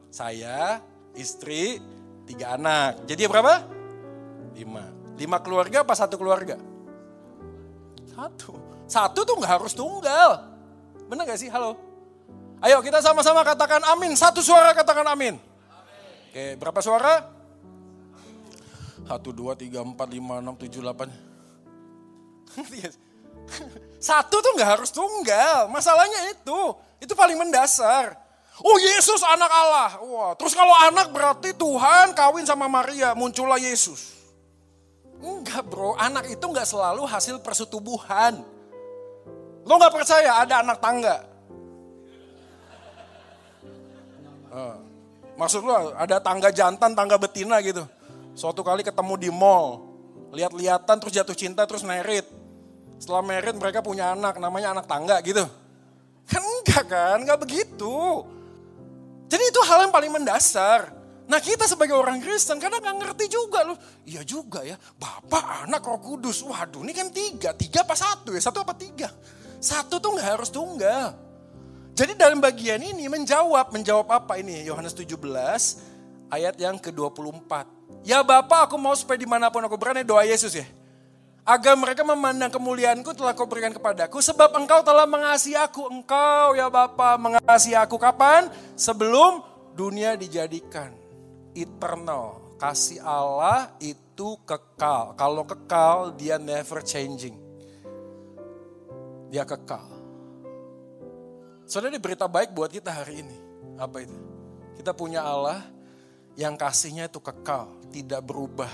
[0.10, 0.80] Saya,
[1.14, 1.84] istri,
[2.26, 3.04] tiga anak.
[3.06, 3.68] Jadi berapa?
[4.56, 4.88] Lima.
[5.20, 6.56] Lima keluarga apa satu keluarga?
[8.16, 8.56] Satu.
[8.88, 10.55] Satu tuh nggak harus tunggal.
[11.06, 11.50] Bener gak sih?
[11.54, 11.78] Halo?
[12.64, 14.18] Ayo kita sama-sama katakan amin.
[14.18, 15.38] Satu suara katakan amin.
[15.38, 16.30] amin.
[16.34, 17.30] Oke, berapa suara?
[19.06, 21.14] 1, 2, 3, 4, 5, 6, 7, 8.
[24.02, 25.70] Satu tuh nggak harus tunggal.
[25.70, 26.74] Masalahnya itu.
[26.98, 28.18] Itu paling mendasar.
[28.64, 30.00] Oh Yesus anak Allah.
[30.00, 33.14] Wah, terus kalau anak berarti Tuhan kawin sama Maria.
[33.14, 34.16] Muncullah Yesus.
[35.20, 38.55] Enggak bro, anak itu nggak selalu hasil persetubuhan.
[39.66, 41.26] Lo nggak percaya ada anak tangga?
[44.54, 44.78] Uh,
[45.36, 47.82] maksud lo ada tangga jantan, tangga betina gitu?
[48.38, 49.82] Suatu kali ketemu di mall,
[50.32, 52.30] lihat-lihatan terus jatuh cinta terus merit.
[53.02, 55.44] Setelah merit mereka punya anak, namanya anak tangga gitu.
[56.30, 58.24] Kan enggak kan, enggak begitu.
[59.26, 60.94] Jadi itu hal yang paling mendasar.
[61.26, 63.78] Nah kita sebagai orang Kristen kadang nggak ngerti juga loh.
[64.06, 66.46] Iya juga ya, Bapak, Anak, Roh Kudus.
[66.46, 68.42] Waduh ini kan tiga, tiga apa satu ya?
[68.46, 69.10] Satu apa tiga?
[69.66, 71.18] Satu tuh nggak harus tunggal.
[71.98, 74.62] Jadi dalam bagian ini menjawab, menjawab apa ini?
[74.62, 75.18] Yohanes 17
[76.30, 77.66] ayat yang ke-24.
[78.06, 80.70] Ya Bapak aku mau supaya di mana pun aku berada doa Yesus ya.
[81.42, 84.22] Agar mereka memandang kemuliaanku telah kau berikan kepadaku.
[84.22, 85.90] Sebab engkau telah mengasihi aku.
[85.90, 88.54] Engkau ya Bapak mengasihi aku kapan?
[88.78, 89.42] Sebelum
[89.74, 90.94] dunia dijadikan.
[91.58, 92.38] Eternal.
[92.62, 95.18] Kasih Allah itu kekal.
[95.18, 97.45] Kalau kekal dia never changing.
[99.30, 99.84] Dia kekal.
[101.66, 103.38] Saudara ini berita baik buat kita hari ini.
[103.82, 104.14] Apa itu?
[104.78, 105.66] Kita punya Allah
[106.38, 108.70] yang kasihnya itu kekal, tidak berubah,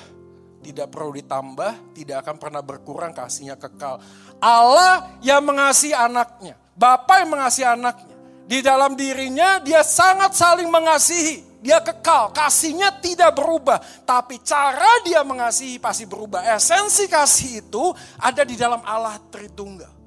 [0.59, 4.01] tidak perlu ditambah, tidak akan pernah berkurang kasihnya kekal.
[4.41, 8.15] Allah yang mengasihi anaknya, Bapak yang mengasihi anaknya.
[8.49, 11.61] Di dalam dirinya dia sangat saling mengasihi.
[11.61, 13.77] Dia kekal, kasihnya tidak berubah.
[14.01, 16.41] Tapi cara dia mengasihi pasti berubah.
[16.57, 20.00] Esensi kasih itu ada di dalam Allah Tritunggal.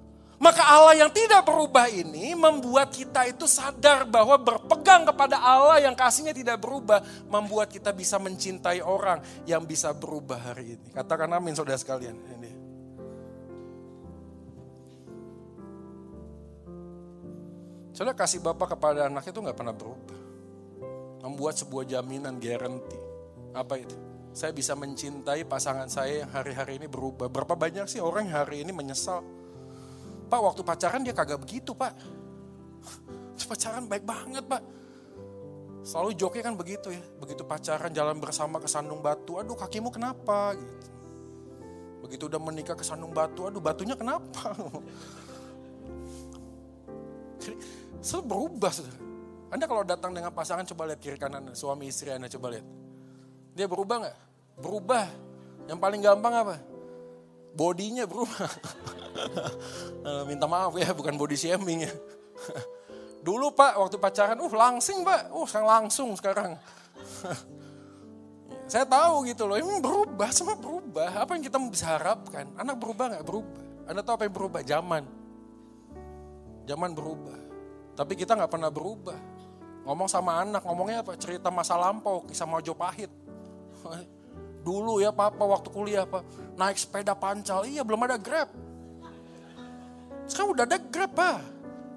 [0.44, 5.96] Maka Allah yang tidak berubah ini membuat kita itu sadar bahwa berpegang kepada Allah yang
[5.96, 7.00] kasihnya tidak berubah.
[7.32, 10.92] Membuat kita bisa mencintai orang yang bisa berubah hari ini.
[10.92, 12.12] Katakan amin saudara sekalian.
[12.12, 12.50] Ini.
[17.96, 20.18] Saudara kasih Bapak kepada anak itu nggak pernah berubah.
[21.24, 23.00] Membuat sebuah jaminan guarantee.
[23.56, 23.96] Apa itu?
[24.36, 27.32] Saya bisa mencintai pasangan saya yang hari-hari ini berubah.
[27.32, 29.24] Berapa banyak sih orang yang hari ini menyesal
[30.28, 31.92] Pak waktu pacaran dia kagak begitu pak.
[33.44, 34.62] Pacaran baik banget pak.
[35.84, 37.02] Selalu joknya kan begitu ya.
[37.20, 39.36] Begitu pacaran jalan bersama ke Sandung Batu.
[39.36, 40.88] Aduh kakimu kenapa gitu.
[42.00, 43.48] Begitu udah menikah ke Sandung Batu.
[43.48, 44.52] Aduh batunya kenapa.
[47.44, 47.56] Jadi
[48.00, 48.72] selalu berubah.
[49.52, 52.66] Anda kalau datang dengan pasangan coba lihat kiri kanan suami istri Anda coba lihat.
[53.52, 54.16] Dia berubah nggak?
[54.58, 55.04] Berubah.
[55.68, 56.73] Yang paling gampang apa?
[57.54, 58.50] Bodinya berubah.
[60.04, 61.92] Eh, minta maaf ya, bukan body shaming ya.
[63.24, 66.60] Dulu pak, waktu pacaran, uh langsing pak, uh sekarang langsung sekarang.
[68.72, 71.24] Saya tahu gitu loh, ini berubah, semua berubah.
[71.24, 72.52] Apa yang kita bisa harapkan?
[72.60, 73.64] Anak berubah nggak berubah?
[73.88, 74.60] Anda tahu apa yang berubah?
[74.60, 75.04] Zaman.
[76.68, 77.38] Zaman berubah.
[77.96, 79.16] Tapi kita nggak pernah berubah.
[79.88, 81.16] Ngomong sama anak, ngomongnya apa?
[81.16, 83.08] Cerita masa lampau, kisah Majapahit.
[84.64, 86.24] Dulu ya papa waktu kuliah pak,
[86.56, 88.48] naik sepeda pancal, iya belum ada grab
[90.24, 91.38] sekarang udah ada Grab, Pak.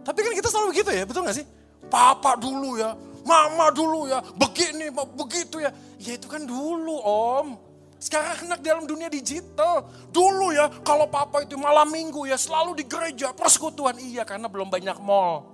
[0.04, 1.48] Tapi kan kita selalu begitu ya, betul gak sih?
[1.88, 5.72] Papa dulu ya, mama dulu ya, begini, begitu ya.
[6.00, 7.60] Ya itu kan dulu om.
[7.98, 9.88] Sekarang anak dalam dunia digital.
[10.14, 13.98] Dulu ya, kalau papa itu malam minggu ya selalu di gereja, persekutuan.
[14.00, 15.48] Iya, karena belum banyak mall.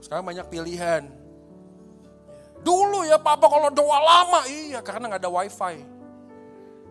[0.00, 1.19] Sekarang banyak pilihan.
[2.60, 5.80] Dulu ya papa kalau doa lama, iya karena nggak ada wifi.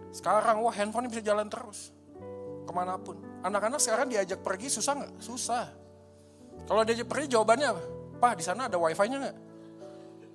[0.10, 1.94] Sekarang wah handphone bisa jalan terus.
[2.66, 3.18] Ke mana pun.
[3.46, 5.14] Anak-anak sekarang diajak pergi susah nggak?
[5.22, 5.66] Susah.
[6.66, 7.84] Kalau diajak pergi jawabannya apa?
[8.20, 9.38] Pak di sana ada wifi-nya nggak?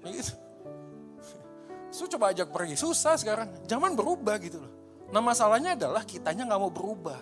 [0.09, 0.33] Gitu.
[1.95, 3.67] Su coba ajak pergi, susah sekarang.
[3.67, 4.73] Zaman berubah gitu loh.
[5.15, 7.21] Nah masalahnya adalah kitanya nggak mau berubah.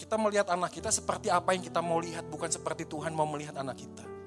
[0.00, 3.52] Kita melihat anak kita seperti apa yang kita mau lihat, bukan seperti Tuhan mau melihat
[3.60, 4.19] anak kita.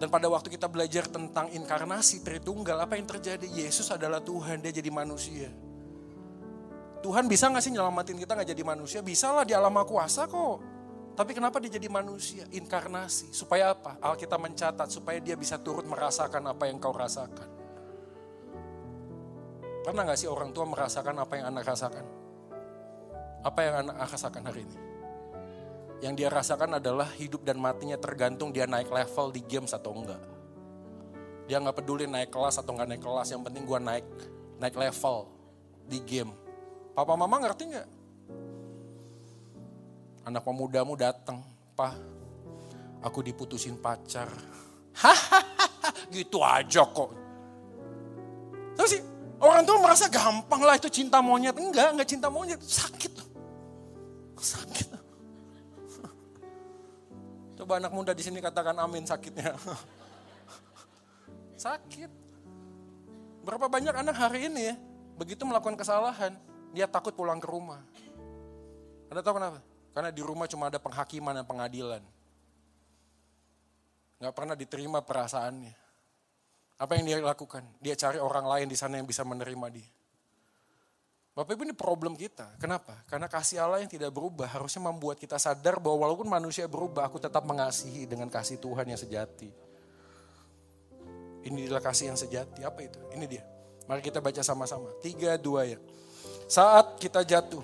[0.00, 3.44] Dan pada waktu kita belajar tentang inkarnasi Tritunggal, apa yang terjadi?
[3.44, 5.52] Yesus adalah Tuhan, dia jadi manusia.
[7.04, 9.04] Tuhan bisa gak sih nyelamatin kita gak jadi manusia?
[9.04, 10.56] Bisa lah di alam kuasa kok.
[11.12, 12.48] Tapi kenapa dia jadi manusia?
[12.48, 13.28] Inkarnasi.
[13.28, 14.00] Supaya apa?
[14.00, 17.48] Alkitab mencatat supaya dia bisa turut merasakan apa yang kau rasakan.
[19.84, 22.04] Pernah gak sih orang tua merasakan apa yang anak rasakan?
[23.44, 24.89] Apa yang anak rasakan hari ini?
[26.00, 30.20] Yang dia rasakan adalah hidup dan matinya tergantung dia naik level di games atau enggak.
[31.44, 34.06] Dia nggak peduli naik kelas atau nggak naik kelas, yang penting gue naik
[34.56, 35.28] naik level
[35.84, 36.32] di game.
[36.96, 37.88] Papa mama ngerti nggak?
[40.24, 41.44] Anak pemudamu datang,
[41.76, 41.96] pak,
[43.04, 44.28] aku diputusin pacar.
[44.96, 45.40] Hahaha,
[46.16, 47.10] gitu aja kok.
[48.76, 49.02] Terus sih,
[49.40, 51.56] Orang tua merasa gampang lah itu cinta monyet.
[51.56, 52.60] Enggak, enggak cinta monyet.
[52.60, 53.24] Sakit.
[54.36, 54.89] Sakit.
[57.60, 59.52] Coba anak muda di sini katakan amin sakitnya.
[61.68, 62.08] Sakit.
[63.44, 64.74] Berapa banyak anak hari ini ya,
[65.20, 66.32] begitu melakukan kesalahan,
[66.72, 67.84] dia takut pulang ke rumah.
[69.12, 69.60] Anda tahu kenapa?
[69.92, 72.00] Karena di rumah cuma ada penghakiman dan pengadilan.
[74.24, 75.76] Gak pernah diterima perasaannya.
[76.80, 77.60] Apa yang dia lakukan?
[77.76, 79.88] Dia cari orang lain di sana yang bisa menerima dia.
[81.30, 82.58] Bapak Ibu ini problem kita.
[82.58, 83.06] Kenapa?
[83.06, 87.22] Karena kasih Allah yang tidak berubah harusnya membuat kita sadar bahwa walaupun manusia berubah, aku
[87.22, 89.46] tetap mengasihi dengan kasih Tuhan yang sejati.
[91.46, 92.66] Inilah kasih yang sejati.
[92.66, 92.98] Apa itu?
[93.14, 93.46] Ini dia.
[93.86, 94.90] Mari kita baca sama-sama.
[94.98, 95.78] Tiga, dua ya.
[96.50, 97.62] Saat kita jatuh.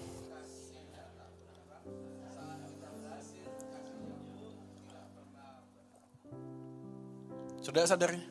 [7.67, 8.23] Sudah sadarnya?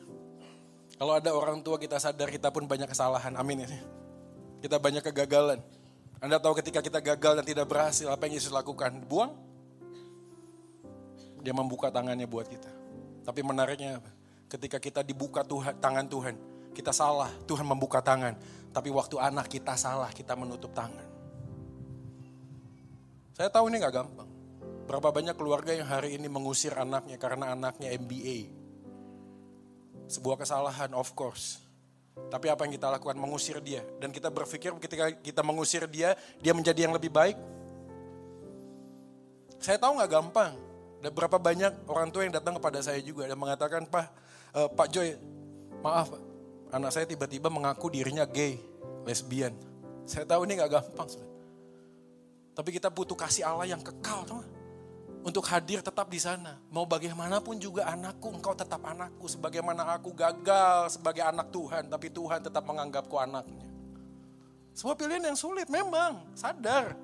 [0.96, 3.36] Kalau ada orang tua kita sadar kita pun banyak kesalahan.
[3.36, 3.95] Amin ya.
[4.66, 5.62] Kita banyak kegagalan.
[6.18, 8.98] Anda tahu ketika kita gagal dan tidak berhasil, apa yang Yesus lakukan?
[9.06, 9.30] Buang.
[11.38, 12.66] Dia membuka tangannya buat kita.
[13.22, 14.10] Tapi menariknya apa?
[14.50, 16.34] Ketika kita dibuka Tuhan, tangan Tuhan,
[16.74, 18.34] kita salah, Tuhan membuka tangan.
[18.74, 21.06] Tapi waktu anak kita salah, kita menutup tangan.
[23.38, 24.26] Saya tahu ini gak gampang.
[24.90, 28.50] Berapa banyak keluarga yang hari ini mengusir anaknya karena anaknya MBA,
[30.10, 31.65] sebuah kesalahan, of course.
[32.16, 33.16] Tapi apa yang kita lakukan?
[33.20, 33.84] Mengusir dia.
[34.00, 37.36] Dan kita berpikir ketika kita mengusir dia, dia menjadi yang lebih baik.
[39.60, 40.52] Saya tahu nggak gampang.
[41.04, 44.04] Dan berapa banyak orang tua yang datang kepada saya juga dan mengatakan, Pak,
[44.56, 45.12] uh, Pak Joy,
[45.84, 46.08] maaf,
[46.72, 48.58] anak saya tiba-tiba mengaku dirinya gay,
[49.04, 49.52] lesbian.
[50.08, 51.08] Saya tahu ini nggak gampang.
[52.56, 54.40] Tapi kita butuh kasih Allah yang kekal, tahu
[55.26, 56.54] untuk hadir tetap di sana.
[56.70, 59.26] Mau bagaimanapun juga anakku, engkau tetap anakku.
[59.26, 63.66] Sebagaimana aku gagal sebagai anak Tuhan, tapi Tuhan tetap menganggapku anaknya.
[64.78, 66.94] Sebuah pilihan yang sulit memang, sadar.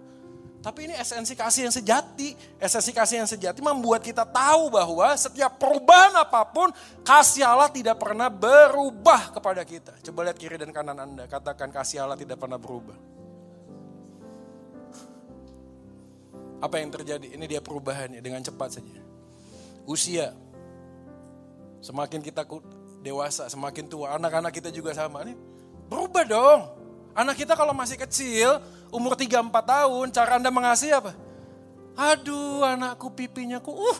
[0.62, 2.38] Tapi ini esensi kasih yang sejati.
[2.62, 6.70] Esensi kasih yang sejati membuat kita tahu bahwa setiap perubahan apa pun,
[7.02, 9.98] kasih Allah tidak pernah berubah kepada kita.
[9.98, 12.94] Coba lihat kiri dan kanan Anda, katakan kasih Allah tidak pernah berubah.
[16.62, 17.34] Apa yang terjadi?
[17.34, 19.02] Ini dia perubahannya dengan cepat saja.
[19.82, 20.30] Usia.
[21.82, 22.46] Semakin kita
[23.02, 24.14] dewasa, semakin tua.
[24.14, 25.26] Anak-anak kita juga sama.
[25.26, 25.34] Nih,
[25.90, 26.60] berubah dong.
[27.18, 28.62] Anak kita kalau masih kecil,
[28.94, 31.12] umur 3-4 tahun, cara Anda mengasihi apa?
[31.92, 33.98] Aduh anakku pipinya ku, uh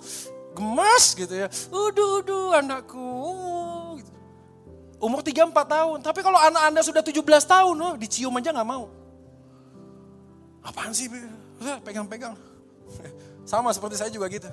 [0.57, 1.49] gemas gitu ya.
[1.73, 3.01] Uduh, uduh anakku.
[3.01, 4.11] Uh, gitu.
[5.03, 5.99] Umur 3-4 tahun.
[6.05, 8.89] Tapi kalau anak Anda sudah 17 tahun, oh, dicium aja gak mau.
[10.63, 11.11] Apaan sih?
[11.83, 12.39] Pegang-pegang.
[13.43, 14.49] Sama seperti saya juga gitu.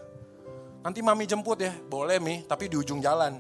[0.80, 3.36] Nanti mami jemput ya, boleh mi, tapi di ujung jalan.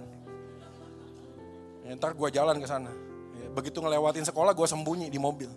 [1.87, 2.91] Ya, ntar gue jalan ke sana.
[3.39, 5.49] Ya, begitu ngelewatin sekolah gue sembunyi di mobil.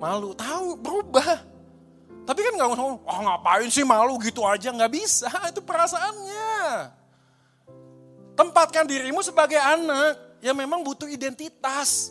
[0.00, 1.52] Malu, tahu berubah.
[2.22, 6.50] Tapi kan nggak ngomong, oh ngapain sih malu gitu aja, nggak bisa, itu perasaannya.
[8.32, 12.10] Tempatkan dirimu sebagai anak yang memang butuh identitas.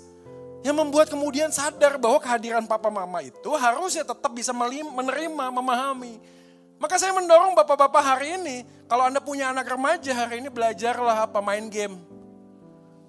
[0.62, 6.22] Yang membuat kemudian sadar bahwa kehadiran papa mama itu harusnya tetap bisa menerima, memahami.
[6.82, 11.38] Maka saya mendorong bapak-bapak hari ini, kalau Anda punya anak remaja hari ini belajarlah apa
[11.38, 11.94] main game.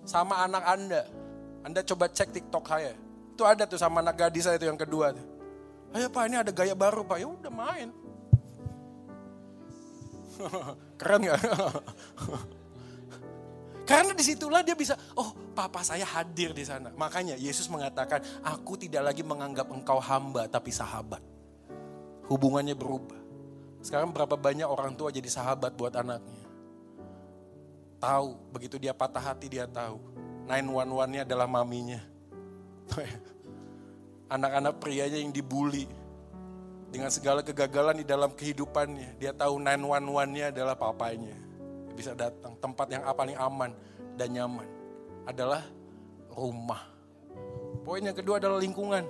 [0.04, 1.08] Sama anak Anda.
[1.64, 2.92] Anda coba cek TikTok saya.
[3.32, 5.16] Itu ada tuh sama anak gadis saya itu yang kedua.
[5.96, 7.88] Ayo pak ini ada gaya baru pak, ya udah main.
[11.00, 11.40] Keren gak?
[13.88, 16.92] Karena di situlah dia bisa, oh papa saya hadir di sana.
[16.92, 21.24] Makanya Yesus mengatakan, aku tidak lagi menganggap engkau hamba tapi sahabat.
[22.28, 23.21] Hubungannya berubah.
[23.82, 26.46] Sekarang berapa banyak orang tua jadi sahabat buat anaknya.
[27.98, 29.98] Tahu, begitu dia patah hati dia tahu.
[30.46, 32.00] 911-nya adalah maminya.
[34.34, 35.86] Anak-anak prianya yang dibully.
[36.92, 39.18] Dengan segala kegagalan di dalam kehidupannya.
[39.18, 41.52] Dia tahu 911-nya adalah papanya
[41.94, 42.56] bisa datang.
[42.58, 43.70] Tempat yang paling aman
[44.16, 44.66] dan nyaman
[45.28, 45.62] adalah
[46.32, 46.82] rumah.
[47.84, 49.04] Poin yang kedua adalah lingkungan.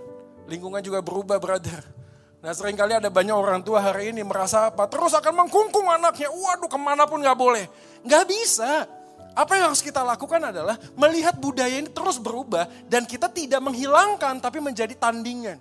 [0.51, 2.02] Lingkungan juga berubah, brother.
[2.43, 4.91] Nah sering kali ada banyak orang tua hari ini merasa apa?
[4.91, 6.27] Terus akan mengkungkung anaknya.
[6.27, 7.71] Waduh ke mana pun gak boleh.
[8.03, 8.91] Gak bisa.
[9.33, 14.43] Apa yang harus kita lakukan adalah melihat budaya ini terus berubah dan kita tidak menghilangkan
[14.43, 15.57] tapi menjadi tandingan.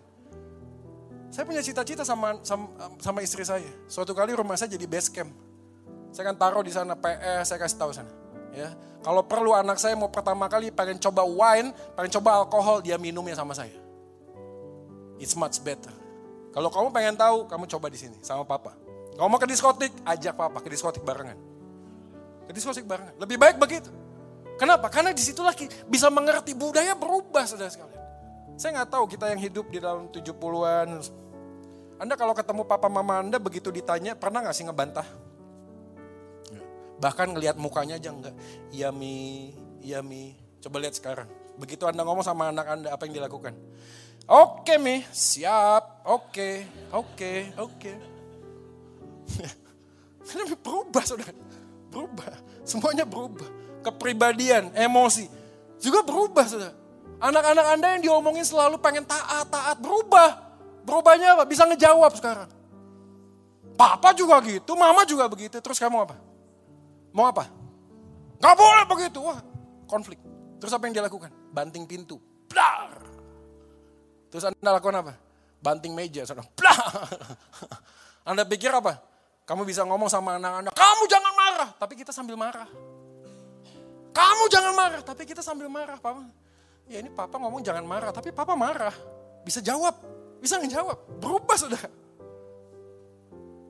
[1.32, 2.68] Saya punya cita-cita sama, sama
[3.00, 3.70] sama istri saya.
[3.88, 5.32] Suatu kali rumah saya jadi base camp.
[6.12, 8.12] Saya kan taruh di sana PS, saya kasih tahu sana.
[8.52, 13.00] Ya, kalau perlu anak saya mau pertama kali pengen coba wine, pengen coba alkohol, dia
[13.00, 13.80] minumnya sama saya.
[15.16, 16.01] It's much better.
[16.52, 18.76] Kalau kamu pengen tahu, kamu coba di sini sama papa.
[19.16, 21.40] Kamu mau ke diskotik, ajak papa ke diskotik barengan.
[22.48, 23.16] Ke diskotik barengan.
[23.20, 23.92] Lebih baik begitu.
[24.60, 24.92] Kenapa?
[24.92, 25.56] Karena di situlah
[25.88, 27.98] bisa mengerti budaya berubah saudara sekalian.
[28.60, 31.02] Saya nggak tahu kita yang hidup di dalam 70-an.
[31.98, 35.08] Anda kalau ketemu papa mama Anda begitu ditanya, pernah nggak sih ngebantah?
[37.02, 38.36] Bahkan ngelihat mukanya aja enggak.
[38.70, 38.94] Iya
[39.82, 40.38] iya mi.
[40.62, 41.26] Coba lihat sekarang.
[41.58, 43.58] Begitu Anda ngomong sama anak Anda, apa yang dilakukan?
[44.32, 46.64] Oke mi, siap, oke,
[46.96, 47.94] oke, oke.
[50.32, 51.36] Ini berubah saudara,
[51.92, 52.32] berubah.
[52.64, 53.44] Semuanya berubah.
[53.84, 55.28] Kepribadian, emosi,
[55.84, 56.72] juga berubah saudara.
[57.20, 60.40] Anak-anak Anda yang diomongin selalu pengen taat, taat, berubah.
[60.88, 61.44] Berubahnya apa?
[61.44, 62.48] Bisa ngejawab sekarang.
[63.76, 65.60] Papa juga gitu, mama juga begitu.
[65.60, 66.16] Terus kamu apa?
[67.12, 67.52] Mau apa?
[68.40, 69.20] Gak boleh begitu.
[69.28, 69.44] Wah,
[69.92, 70.24] konflik.
[70.64, 71.30] Terus apa yang dia lakukan?
[71.52, 72.16] Banting pintu.
[72.48, 73.01] Blar.
[74.32, 75.14] Terus Anda lakukan apa?
[75.60, 76.24] Banting meja.
[76.56, 76.80] Blar.
[78.30, 79.12] Anda pikir apa?
[79.44, 81.70] Kamu bisa ngomong sama anak Anda, kamu jangan marah.
[81.76, 82.70] Tapi kita sambil marah.
[84.12, 85.96] Kamu jangan marah, tapi kita sambil marah.
[86.00, 86.24] Papa,
[86.88, 88.92] ya ini papa ngomong jangan marah, tapi papa marah.
[89.44, 89.96] Bisa jawab,
[90.40, 91.20] bisa ngejawab.
[91.20, 91.80] Berubah sudah.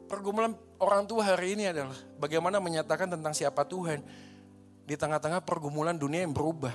[0.10, 4.04] Pergumulan orang tua hari ini adalah bagaimana menyatakan tentang siapa Tuhan
[4.84, 6.74] di tengah-tengah pergumulan dunia yang berubah.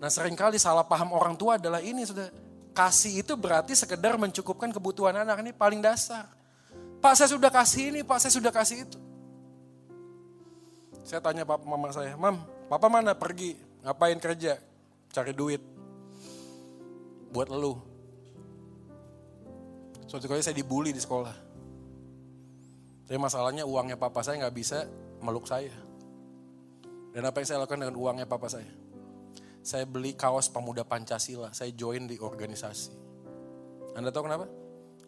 [0.00, 2.32] Nah sering kali salah paham orang tua adalah ini sudah
[2.72, 6.24] kasih itu berarti sekedar mencukupkan kebutuhan anak ini paling dasar.
[7.00, 8.98] Pak saya sudah kasih ini, Pak saya sudah kasih itu.
[11.04, 13.56] Saya tanya papa mama saya, Mam, papa mana pergi?
[13.84, 14.60] Ngapain kerja?
[15.12, 15.60] Cari duit.
[17.32, 17.76] Buat lu.
[20.08, 21.50] Suatu kali saya dibully di sekolah
[23.10, 24.86] tapi masalahnya uangnya papa saya nggak bisa
[25.18, 25.74] meluk saya.
[27.10, 28.70] Dan apa yang saya lakukan dengan uangnya papa saya?
[29.60, 32.96] Saya beli kaos pemuda Pancasila, saya join di organisasi.
[33.92, 34.46] Anda tahu kenapa?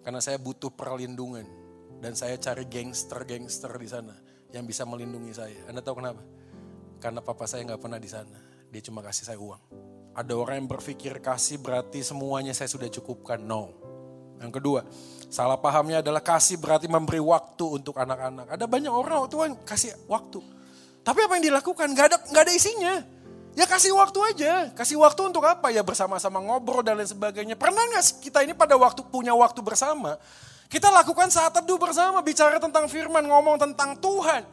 [0.05, 1.65] Karena saya butuh perlindungan.
[2.03, 4.11] Dan saya cari gangster-gangster di sana
[4.51, 5.61] yang bisa melindungi saya.
[5.71, 6.19] Anda tahu kenapa?
[6.99, 8.39] Karena papa saya nggak pernah di sana.
[8.69, 9.63] Dia cuma kasih saya uang.
[10.13, 13.41] Ada orang yang berpikir kasih berarti semuanya saya sudah cukupkan.
[13.41, 13.73] No.
[14.43, 14.81] Yang kedua,
[15.31, 18.51] salah pahamnya adalah kasih berarti memberi waktu untuk anak-anak.
[18.51, 20.43] Ada banyak orang Tuhan kasih waktu.
[21.07, 21.87] Tapi apa yang dilakukan?
[21.95, 23.22] Gak ada, gak ada isinya.
[23.53, 24.53] Ya kasih waktu aja.
[24.73, 25.69] Kasih waktu untuk apa?
[25.69, 27.53] Ya bersama-sama ngobrol dan lain sebagainya.
[27.57, 30.17] Pernah gak kita ini pada waktu punya waktu bersama?
[30.73, 34.49] Kita lakukan saat teduh bersama, bicara tentang firman, ngomong tentang Tuhan.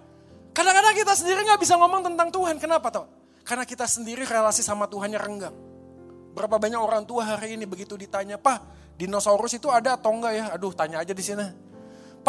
[0.51, 2.59] Kadang-kadang kita sendiri gak bisa ngomong tentang Tuhan.
[2.59, 3.07] Kenapa tau?
[3.47, 5.55] Karena kita sendiri relasi sama Tuhannya renggang.
[6.35, 10.45] Berapa banyak orang tua hari ini begitu ditanya, Pak dinosaurus itu ada atau enggak ya?
[10.51, 11.68] Aduh tanya aja di sini.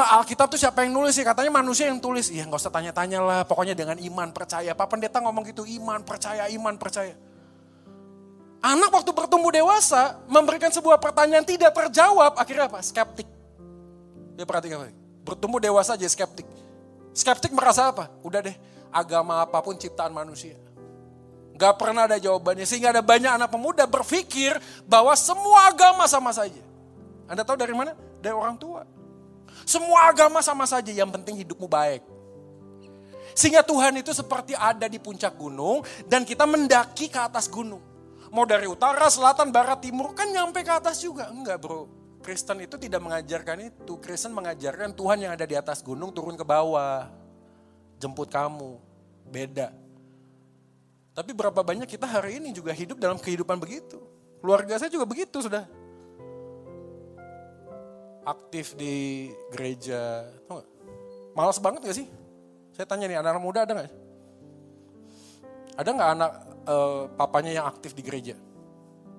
[0.01, 1.21] Pak Alkitab tuh siapa yang nulis sih?
[1.21, 2.33] Katanya manusia yang tulis.
[2.33, 3.41] Iya nggak usah tanya-tanya lah.
[3.45, 4.73] Pokoknya dengan iman percaya.
[4.73, 7.13] Pak pendeta ngomong gitu iman percaya iman percaya.
[8.65, 12.33] Anak waktu bertumbuh dewasa memberikan sebuah pertanyaan tidak terjawab.
[12.33, 12.81] Akhirnya apa?
[12.81, 13.29] Skeptik.
[14.41, 14.97] Dia perhatikan apa?
[15.21, 16.49] Bertumbuh dewasa aja skeptik.
[17.13, 18.09] Skeptik merasa apa?
[18.25, 18.57] Udah deh
[18.89, 20.57] agama apa pun ciptaan manusia.
[21.61, 22.65] Gak pernah ada jawabannya.
[22.65, 24.57] Sehingga ada banyak anak pemuda berpikir
[24.89, 26.65] bahwa semua agama sama saja.
[27.29, 27.93] Anda tahu dari mana?
[28.25, 29.00] Dari orang tua.
[29.65, 32.03] Semua agama sama saja, yang penting hidupmu baik.
[33.35, 37.81] Sehingga Tuhan itu seperti ada di puncak gunung dan kita mendaki ke atas gunung.
[38.31, 41.31] Mau dari utara, selatan, barat, timur kan nyampe ke atas juga.
[41.31, 41.91] Enggak bro,
[42.23, 43.99] Kristen itu tidak mengajarkan itu.
[43.99, 47.11] Kristen mengajarkan Tuhan yang ada di atas gunung turun ke bawah.
[47.99, 48.79] Jemput kamu.
[49.31, 49.75] Beda.
[51.11, 53.99] Tapi berapa banyak kita hari ini juga hidup dalam kehidupan begitu.
[54.41, 55.67] Keluarga saya juga begitu sudah.
[58.31, 60.22] Aktif di gereja,
[61.35, 62.07] Males banget gak sih?
[62.70, 63.91] Saya tanya nih, anak-anak muda ada gak?
[65.74, 66.31] Ada gak anak
[66.70, 68.39] uh, papanya yang aktif di gereja?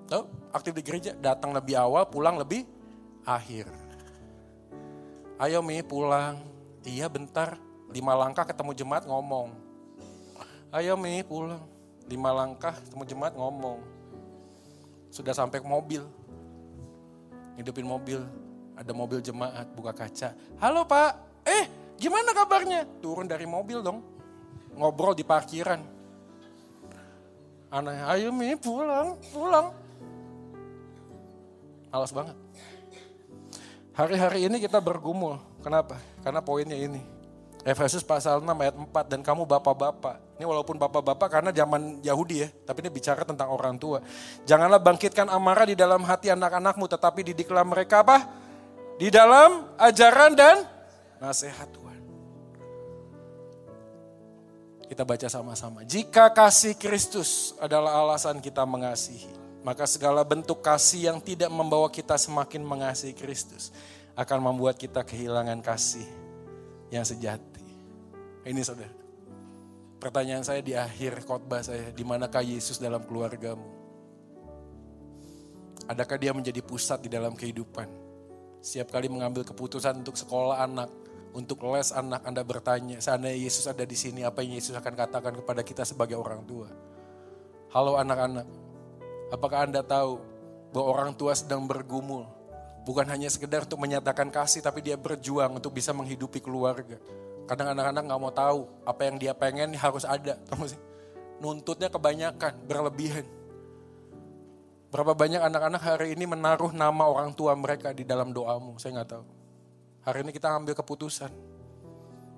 [0.08, 0.22] Tahu?
[0.56, 2.64] Aktif di gereja, datang lebih awal, pulang lebih
[3.28, 3.68] akhir.
[5.42, 6.38] Ayo Mi pulang.
[6.82, 7.58] Iya bentar,
[7.90, 9.54] lima langkah ketemu jemaat ngomong.
[10.72, 11.62] Ayo Mi pulang.
[12.06, 13.78] Lima langkah ketemu jemaat ngomong.
[15.12, 16.02] Sudah sampai ke mobil.
[17.58, 18.22] Hidupin mobil.
[18.82, 20.34] Ada mobil jemaat, buka kaca.
[20.58, 21.14] Halo pak,
[21.46, 21.70] eh
[22.02, 22.82] gimana kabarnya?
[22.98, 24.02] Turun dari mobil dong.
[24.74, 25.78] Ngobrol di parkiran.
[27.70, 29.70] Aneh, ayo Mi pulang, pulang.
[31.94, 32.34] Alas banget.
[33.94, 35.38] Hari-hari ini kita bergumul.
[35.62, 36.02] Kenapa?
[36.26, 36.98] Karena poinnya ini.
[37.62, 40.18] Efesus pasal 6 ayat 4 dan kamu bapak-bapak.
[40.42, 44.02] Ini walaupun bapak-bapak karena zaman Yahudi ya, tapi ini bicara tentang orang tua.
[44.42, 48.41] Janganlah bangkitkan amarah di dalam hati anak-anakmu, tetapi didiklah mereka apa?
[49.02, 50.62] Di dalam ajaran dan
[51.18, 52.02] nasihat Tuhan.
[54.86, 55.82] Kita baca sama-sama.
[55.82, 59.26] Jika kasih Kristus adalah alasan kita mengasihi,
[59.66, 63.74] maka segala bentuk kasih yang tidak membawa kita semakin mengasihi Kristus
[64.14, 66.06] akan membuat kita kehilangan kasih
[66.94, 67.66] yang sejati.
[68.46, 68.94] Ini saudara.
[69.98, 73.66] Pertanyaan saya di akhir khotbah saya, di manakah Yesus dalam keluargamu?
[75.90, 78.01] Adakah dia menjadi pusat di dalam kehidupan?
[78.62, 80.86] Setiap kali mengambil keputusan untuk sekolah anak,
[81.34, 85.34] untuk les anak, Anda bertanya, seandainya Yesus ada di sini, apa yang Yesus akan katakan
[85.34, 86.70] kepada kita sebagai orang tua?
[87.74, 88.46] Halo anak-anak,
[89.32, 90.20] Apakah Anda tahu
[90.76, 92.28] bahwa orang tua sedang bergumul?
[92.84, 97.00] Bukan hanya sekedar untuk menyatakan kasih, tapi dia berjuang untuk bisa menghidupi keluarga.
[97.48, 100.36] Kadang anak-anak nggak mau tahu apa yang dia pengen harus ada.
[101.42, 103.24] Nuntutnya kebanyakan, berlebihan.
[104.92, 109.08] Berapa banyak anak-anak hari ini menaruh nama orang tua mereka di dalam doamu, saya nggak
[109.08, 109.24] tahu.
[110.04, 111.32] Hari ini kita ambil keputusan.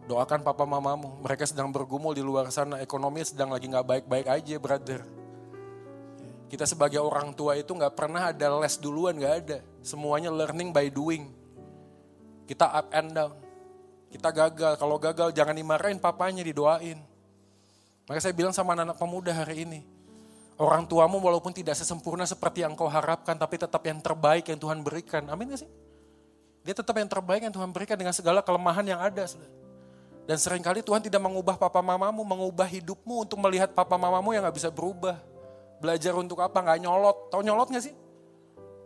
[0.07, 4.57] Doakan papa mamamu, mereka sedang bergumul di luar sana, ekonomi sedang lagi nggak baik-baik aja
[4.63, 5.03] brother
[6.55, 9.59] kita sebagai orang tua itu nggak pernah ada les duluan, nggak ada.
[9.83, 11.27] Semuanya learning by doing.
[12.47, 13.35] Kita up and down.
[14.13, 14.79] Kita gagal.
[14.79, 17.03] Kalau gagal jangan dimarahin papanya, didoain.
[18.07, 19.81] Maka saya bilang sama anak, -anak pemuda hari ini.
[20.55, 24.87] Orang tuamu walaupun tidak sesempurna seperti yang kau harapkan, tapi tetap yang terbaik yang Tuhan
[24.87, 25.27] berikan.
[25.27, 25.71] Amin gak sih?
[26.63, 29.27] Dia tetap yang terbaik yang Tuhan berikan dengan segala kelemahan yang ada.
[30.25, 34.47] Dan sering kali Tuhan tidak mengubah papa mamamu, mengubah hidupmu untuk melihat papa mamamu yang
[34.47, 35.19] gak bisa berubah.
[35.83, 36.55] Belajar untuk apa?
[36.63, 37.17] Nggak nyolot.
[37.35, 37.95] Tahu nyolot nggak sih?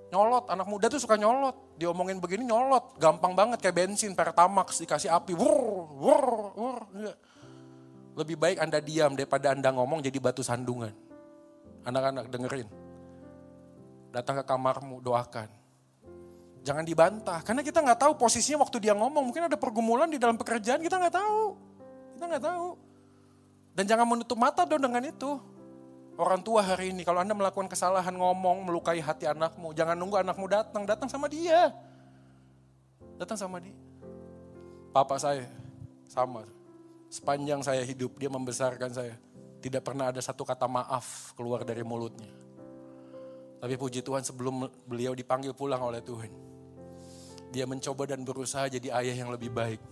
[0.09, 1.77] Nyolot, anak muda tuh suka nyolot.
[1.77, 2.97] Diomongin begini nyolot.
[2.97, 5.37] Gampang banget kayak bensin, pertamax, dikasih api.
[5.37, 6.25] Wur, wur,
[6.57, 6.79] wur.
[8.19, 11.08] Lebih baik Anda diam daripada Anda ngomong jadi batu sandungan.
[11.89, 12.69] Anak-anak dengerin.
[14.13, 15.49] Datang ke kamarmu, doakan.
[16.61, 19.33] Jangan dibantah, karena kita nggak tahu posisinya waktu dia ngomong.
[19.33, 21.57] Mungkin ada pergumulan di dalam pekerjaan, kita nggak tahu.
[22.13, 22.69] Kita nggak tahu.
[23.73, 25.41] Dan jangan menutup mata dong dengan itu.
[26.19, 30.45] Orang tua hari ini, kalau Anda melakukan kesalahan ngomong, melukai hati anakmu, jangan nunggu anakmu
[30.51, 31.71] datang, datang sama dia.
[33.17, 33.79] Datang sama dia.
[34.91, 35.47] Papa saya,
[36.11, 36.43] sama.
[37.07, 39.15] Sepanjang saya hidup, dia membesarkan saya.
[39.59, 42.31] Tidak pernah ada satu kata maaf keluar dari mulutnya.
[43.59, 46.31] Tapi puji Tuhan sebelum beliau dipanggil pulang oleh Tuhan.
[47.51, 49.83] Dia mencoba dan berusaha jadi ayah yang lebih baik.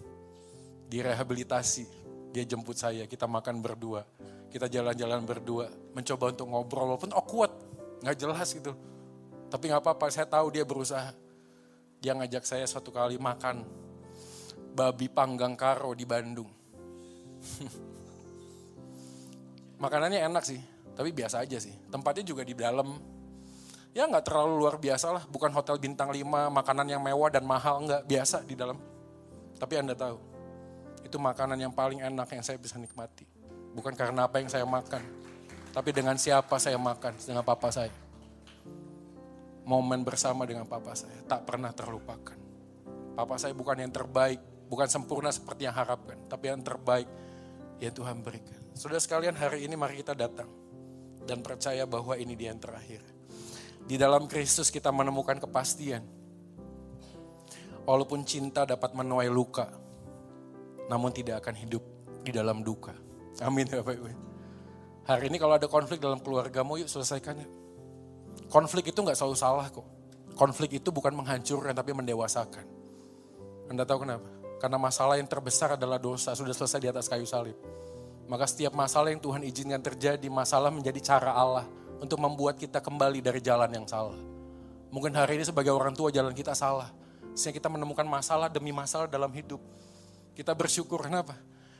[0.86, 1.84] Direhabilitasi,
[2.30, 4.06] dia jemput saya, kita makan berdua
[4.50, 7.52] kita jalan-jalan berdua, mencoba untuk ngobrol walaupun awkward,
[8.02, 8.72] nggak jelas gitu.
[9.52, 11.12] Tapi nggak apa-apa, saya tahu dia berusaha.
[12.00, 13.66] Dia ngajak saya suatu kali makan
[14.76, 16.48] babi panggang karo di Bandung.
[19.76, 20.60] Makanannya enak sih,
[20.96, 21.72] tapi biasa aja sih.
[21.92, 22.96] Tempatnya juga di dalam.
[23.92, 27.80] Ya nggak terlalu luar biasa lah, bukan hotel bintang 5, makanan yang mewah dan mahal,
[27.84, 28.76] nggak biasa di dalam.
[29.56, 30.20] Tapi Anda tahu,
[31.00, 33.24] itu makanan yang paling enak yang saya bisa nikmati.
[33.72, 35.00] Bukan karena apa yang saya makan.
[35.72, 37.92] Tapi dengan siapa saya makan, dengan papa saya.
[39.64, 42.36] Momen bersama dengan papa saya, tak pernah terlupakan.
[43.16, 46.20] Papa saya bukan yang terbaik, bukan sempurna seperti yang harapkan.
[46.28, 47.08] Tapi yang terbaik
[47.80, 48.65] yang Tuhan berikan.
[48.76, 50.52] Sudah sekalian hari ini mari kita datang.
[51.24, 53.00] Dan percaya bahwa ini dia yang terakhir.
[53.88, 56.04] Di dalam Kristus kita menemukan kepastian.
[57.88, 59.70] Walaupun cinta dapat menuai luka,
[60.92, 61.82] namun tidak akan hidup
[62.20, 62.92] di dalam duka.
[63.42, 64.06] Amin ya Bapak Ibu.
[65.06, 67.52] Hari ini kalau ada konflik dalam keluargamu, yuk selesaikan yuk.
[68.50, 69.86] Konflik itu nggak selalu salah kok.
[70.34, 72.66] Konflik itu bukan menghancurkan tapi mendewasakan.
[73.70, 74.28] Anda tahu kenapa?
[74.58, 77.54] Karena masalah yang terbesar adalah dosa, sudah selesai di atas kayu salib.
[78.26, 81.66] Maka setiap masalah yang Tuhan izinkan terjadi, masalah menjadi cara Allah
[82.02, 84.18] untuk membuat kita kembali dari jalan yang salah.
[84.90, 86.90] Mungkin hari ini sebagai orang tua jalan kita salah.
[87.36, 89.60] Sehingga kita menemukan masalah demi masalah dalam hidup.
[90.34, 91.36] Kita bersyukur kenapa?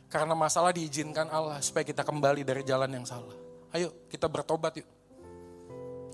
[0.07, 3.35] Karena masalah diizinkan Allah supaya kita kembali dari jalan yang salah.
[3.75, 4.89] Ayo kita bertobat yuk.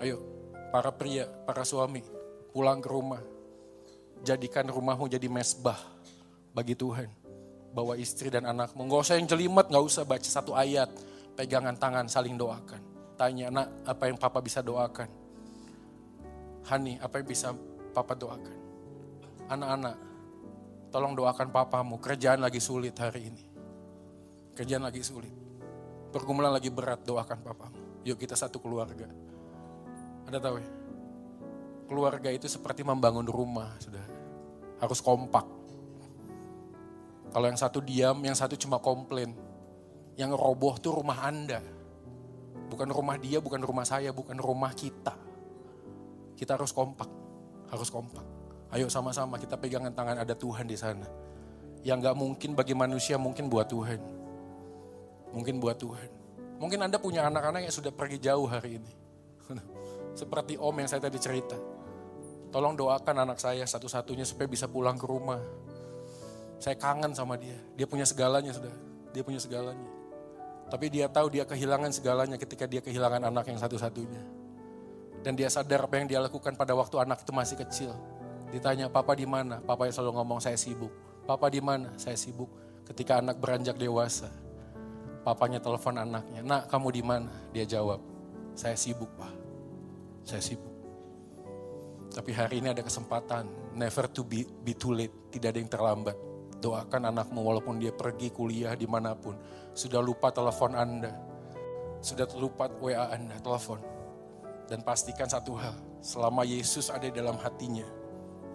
[0.01, 0.19] Ayo
[0.73, 2.01] para pria, para suami
[2.57, 3.21] pulang ke rumah.
[4.23, 5.77] Jadikan rumahmu jadi mesbah
[6.57, 7.22] bagi Tuhan.
[7.73, 8.85] Bawa istri dan anakmu.
[8.85, 10.93] Gak usah yang jelimet, gak usah baca satu ayat.
[11.33, 12.81] Pegangan tangan saling doakan.
[13.17, 15.09] Tanya, nak apa yang papa bisa doakan?
[16.69, 17.57] Hani, apa yang bisa
[17.97, 18.57] papa doakan?
[19.49, 19.97] Anak-anak,
[20.93, 23.45] tolong doakan papamu, kerjaan lagi sulit hari ini.
[24.53, 25.33] Kerjaan lagi sulit.
[26.13, 28.05] Pergumulan lagi berat, doakan papamu.
[28.05, 29.09] Yuk kita satu keluarga.
[30.29, 30.71] Ada tahu ya?
[31.89, 34.05] Keluarga itu seperti membangun rumah, sudah.
[34.81, 35.62] Harus kompak.
[37.33, 39.33] Kalau yang satu diam, yang satu cuma komplain.
[40.21, 41.65] Yang roboh tuh rumah Anda.
[42.69, 45.17] Bukan rumah dia, bukan rumah saya, bukan rumah kita.
[46.37, 47.09] Kita harus kompak,
[47.73, 48.25] harus kompak.
[48.73, 51.05] Ayo sama-sama kita pegangan tangan ada Tuhan di sana.
[51.85, 54.01] Yang gak mungkin bagi manusia mungkin buat Tuhan.
[55.33, 56.09] Mungkin buat Tuhan.
[56.61, 58.93] Mungkin Anda punya anak-anak yang sudah pergi jauh hari ini.
[60.21, 61.57] Seperti om yang saya tadi cerita.
[62.53, 65.41] Tolong doakan anak saya satu-satunya supaya bisa pulang ke rumah.
[66.63, 67.59] Saya kangen sama dia.
[67.75, 68.71] Dia punya segalanya sudah.
[69.11, 69.91] Dia punya segalanya.
[70.71, 74.23] Tapi dia tahu dia kehilangan segalanya ketika dia kehilangan anak yang satu-satunya.
[75.27, 77.91] Dan dia sadar apa yang dia lakukan pada waktu anak itu masih kecil.
[78.55, 79.59] Ditanya, papa di mana?
[79.59, 80.95] Papa yang selalu ngomong, saya sibuk.
[81.27, 81.99] Papa di mana?
[81.99, 82.49] Saya sibuk.
[82.87, 84.31] Ketika anak beranjak dewasa,
[85.27, 87.31] papanya telepon anaknya, nak kamu di mana?
[87.51, 87.99] Dia jawab,
[88.55, 89.35] saya sibuk pak.
[90.23, 90.71] Saya sibuk.
[92.13, 96.32] Tapi hari ini ada kesempatan, never to be, be too late, tidak ada yang terlambat.
[96.63, 99.35] Doakan anakmu walaupun dia pergi kuliah di mana pun.
[99.75, 101.11] Sudah lupa telepon Anda,
[101.99, 103.83] sudah lupa WA Anda, telepon.
[104.71, 107.85] Dan pastikan satu hal, selama Yesus ada dalam hatinya,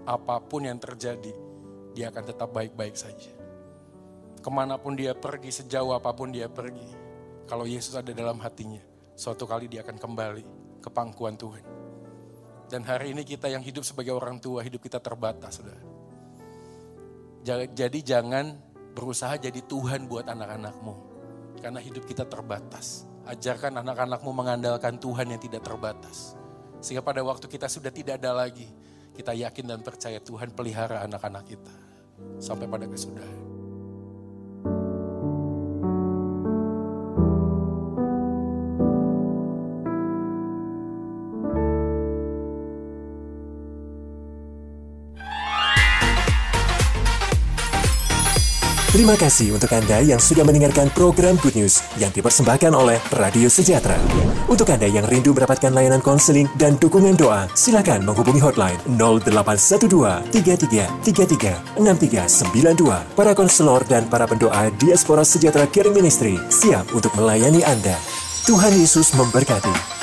[0.07, 1.35] apa pun yang terjadi,
[1.91, 3.35] dia akan tetap baik-baik saja.
[4.39, 6.87] Ke mana pun dia pergi, sejauh apa pun dia pergi,
[7.43, 8.79] kalau Yesus ada dalam hatinya,
[9.19, 10.43] suatu kali dia akan kembali
[10.79, 11.63] ke pangkuan Tuhan.
[12.67, 15.96] Dan hari ini kita yang hidup sebagai orang tua, hidup kita terbatas, saudara.
[17.47, 18.59] Jadi jangan
[18.91, 20.95] berusaha jadi Tuhan buat anak-anakmu.
[21.63, 23.07] Karena hidup kita terbatas.
[23.23, 26.35] Ajarkan anak-anakmu mengandalkan Tuhan yang tidak terbatas.
[26.83, 28.67] Sehingga pada waktu kita sudah tidak ada lagi,
[29.15, 31.75] kita yakin dan percaya Tuhan pelihara anak-anak kita
[32.37, 33.46] sampai pada kesudahan.
[49.07, 53.95] Terima kasih untuk Anda yang sudah mendengarkan program Good News yang dipersembahkan oleh Radio Sejahtera.
[54.51, 61.07] Untuk Anda yang rindu mendapatkan layanan konseling dan dukungan doa, silakan menghubungi hotline 0812 33
[61.07, 63.15] 33 6392.
[63.15, 67.95] Para konselor dan para pendoa Diaspora Sejahtera Caring Ministry siap untuk melayani Anda.
[68.43, 69.96] Tuhan Yesus memberkati.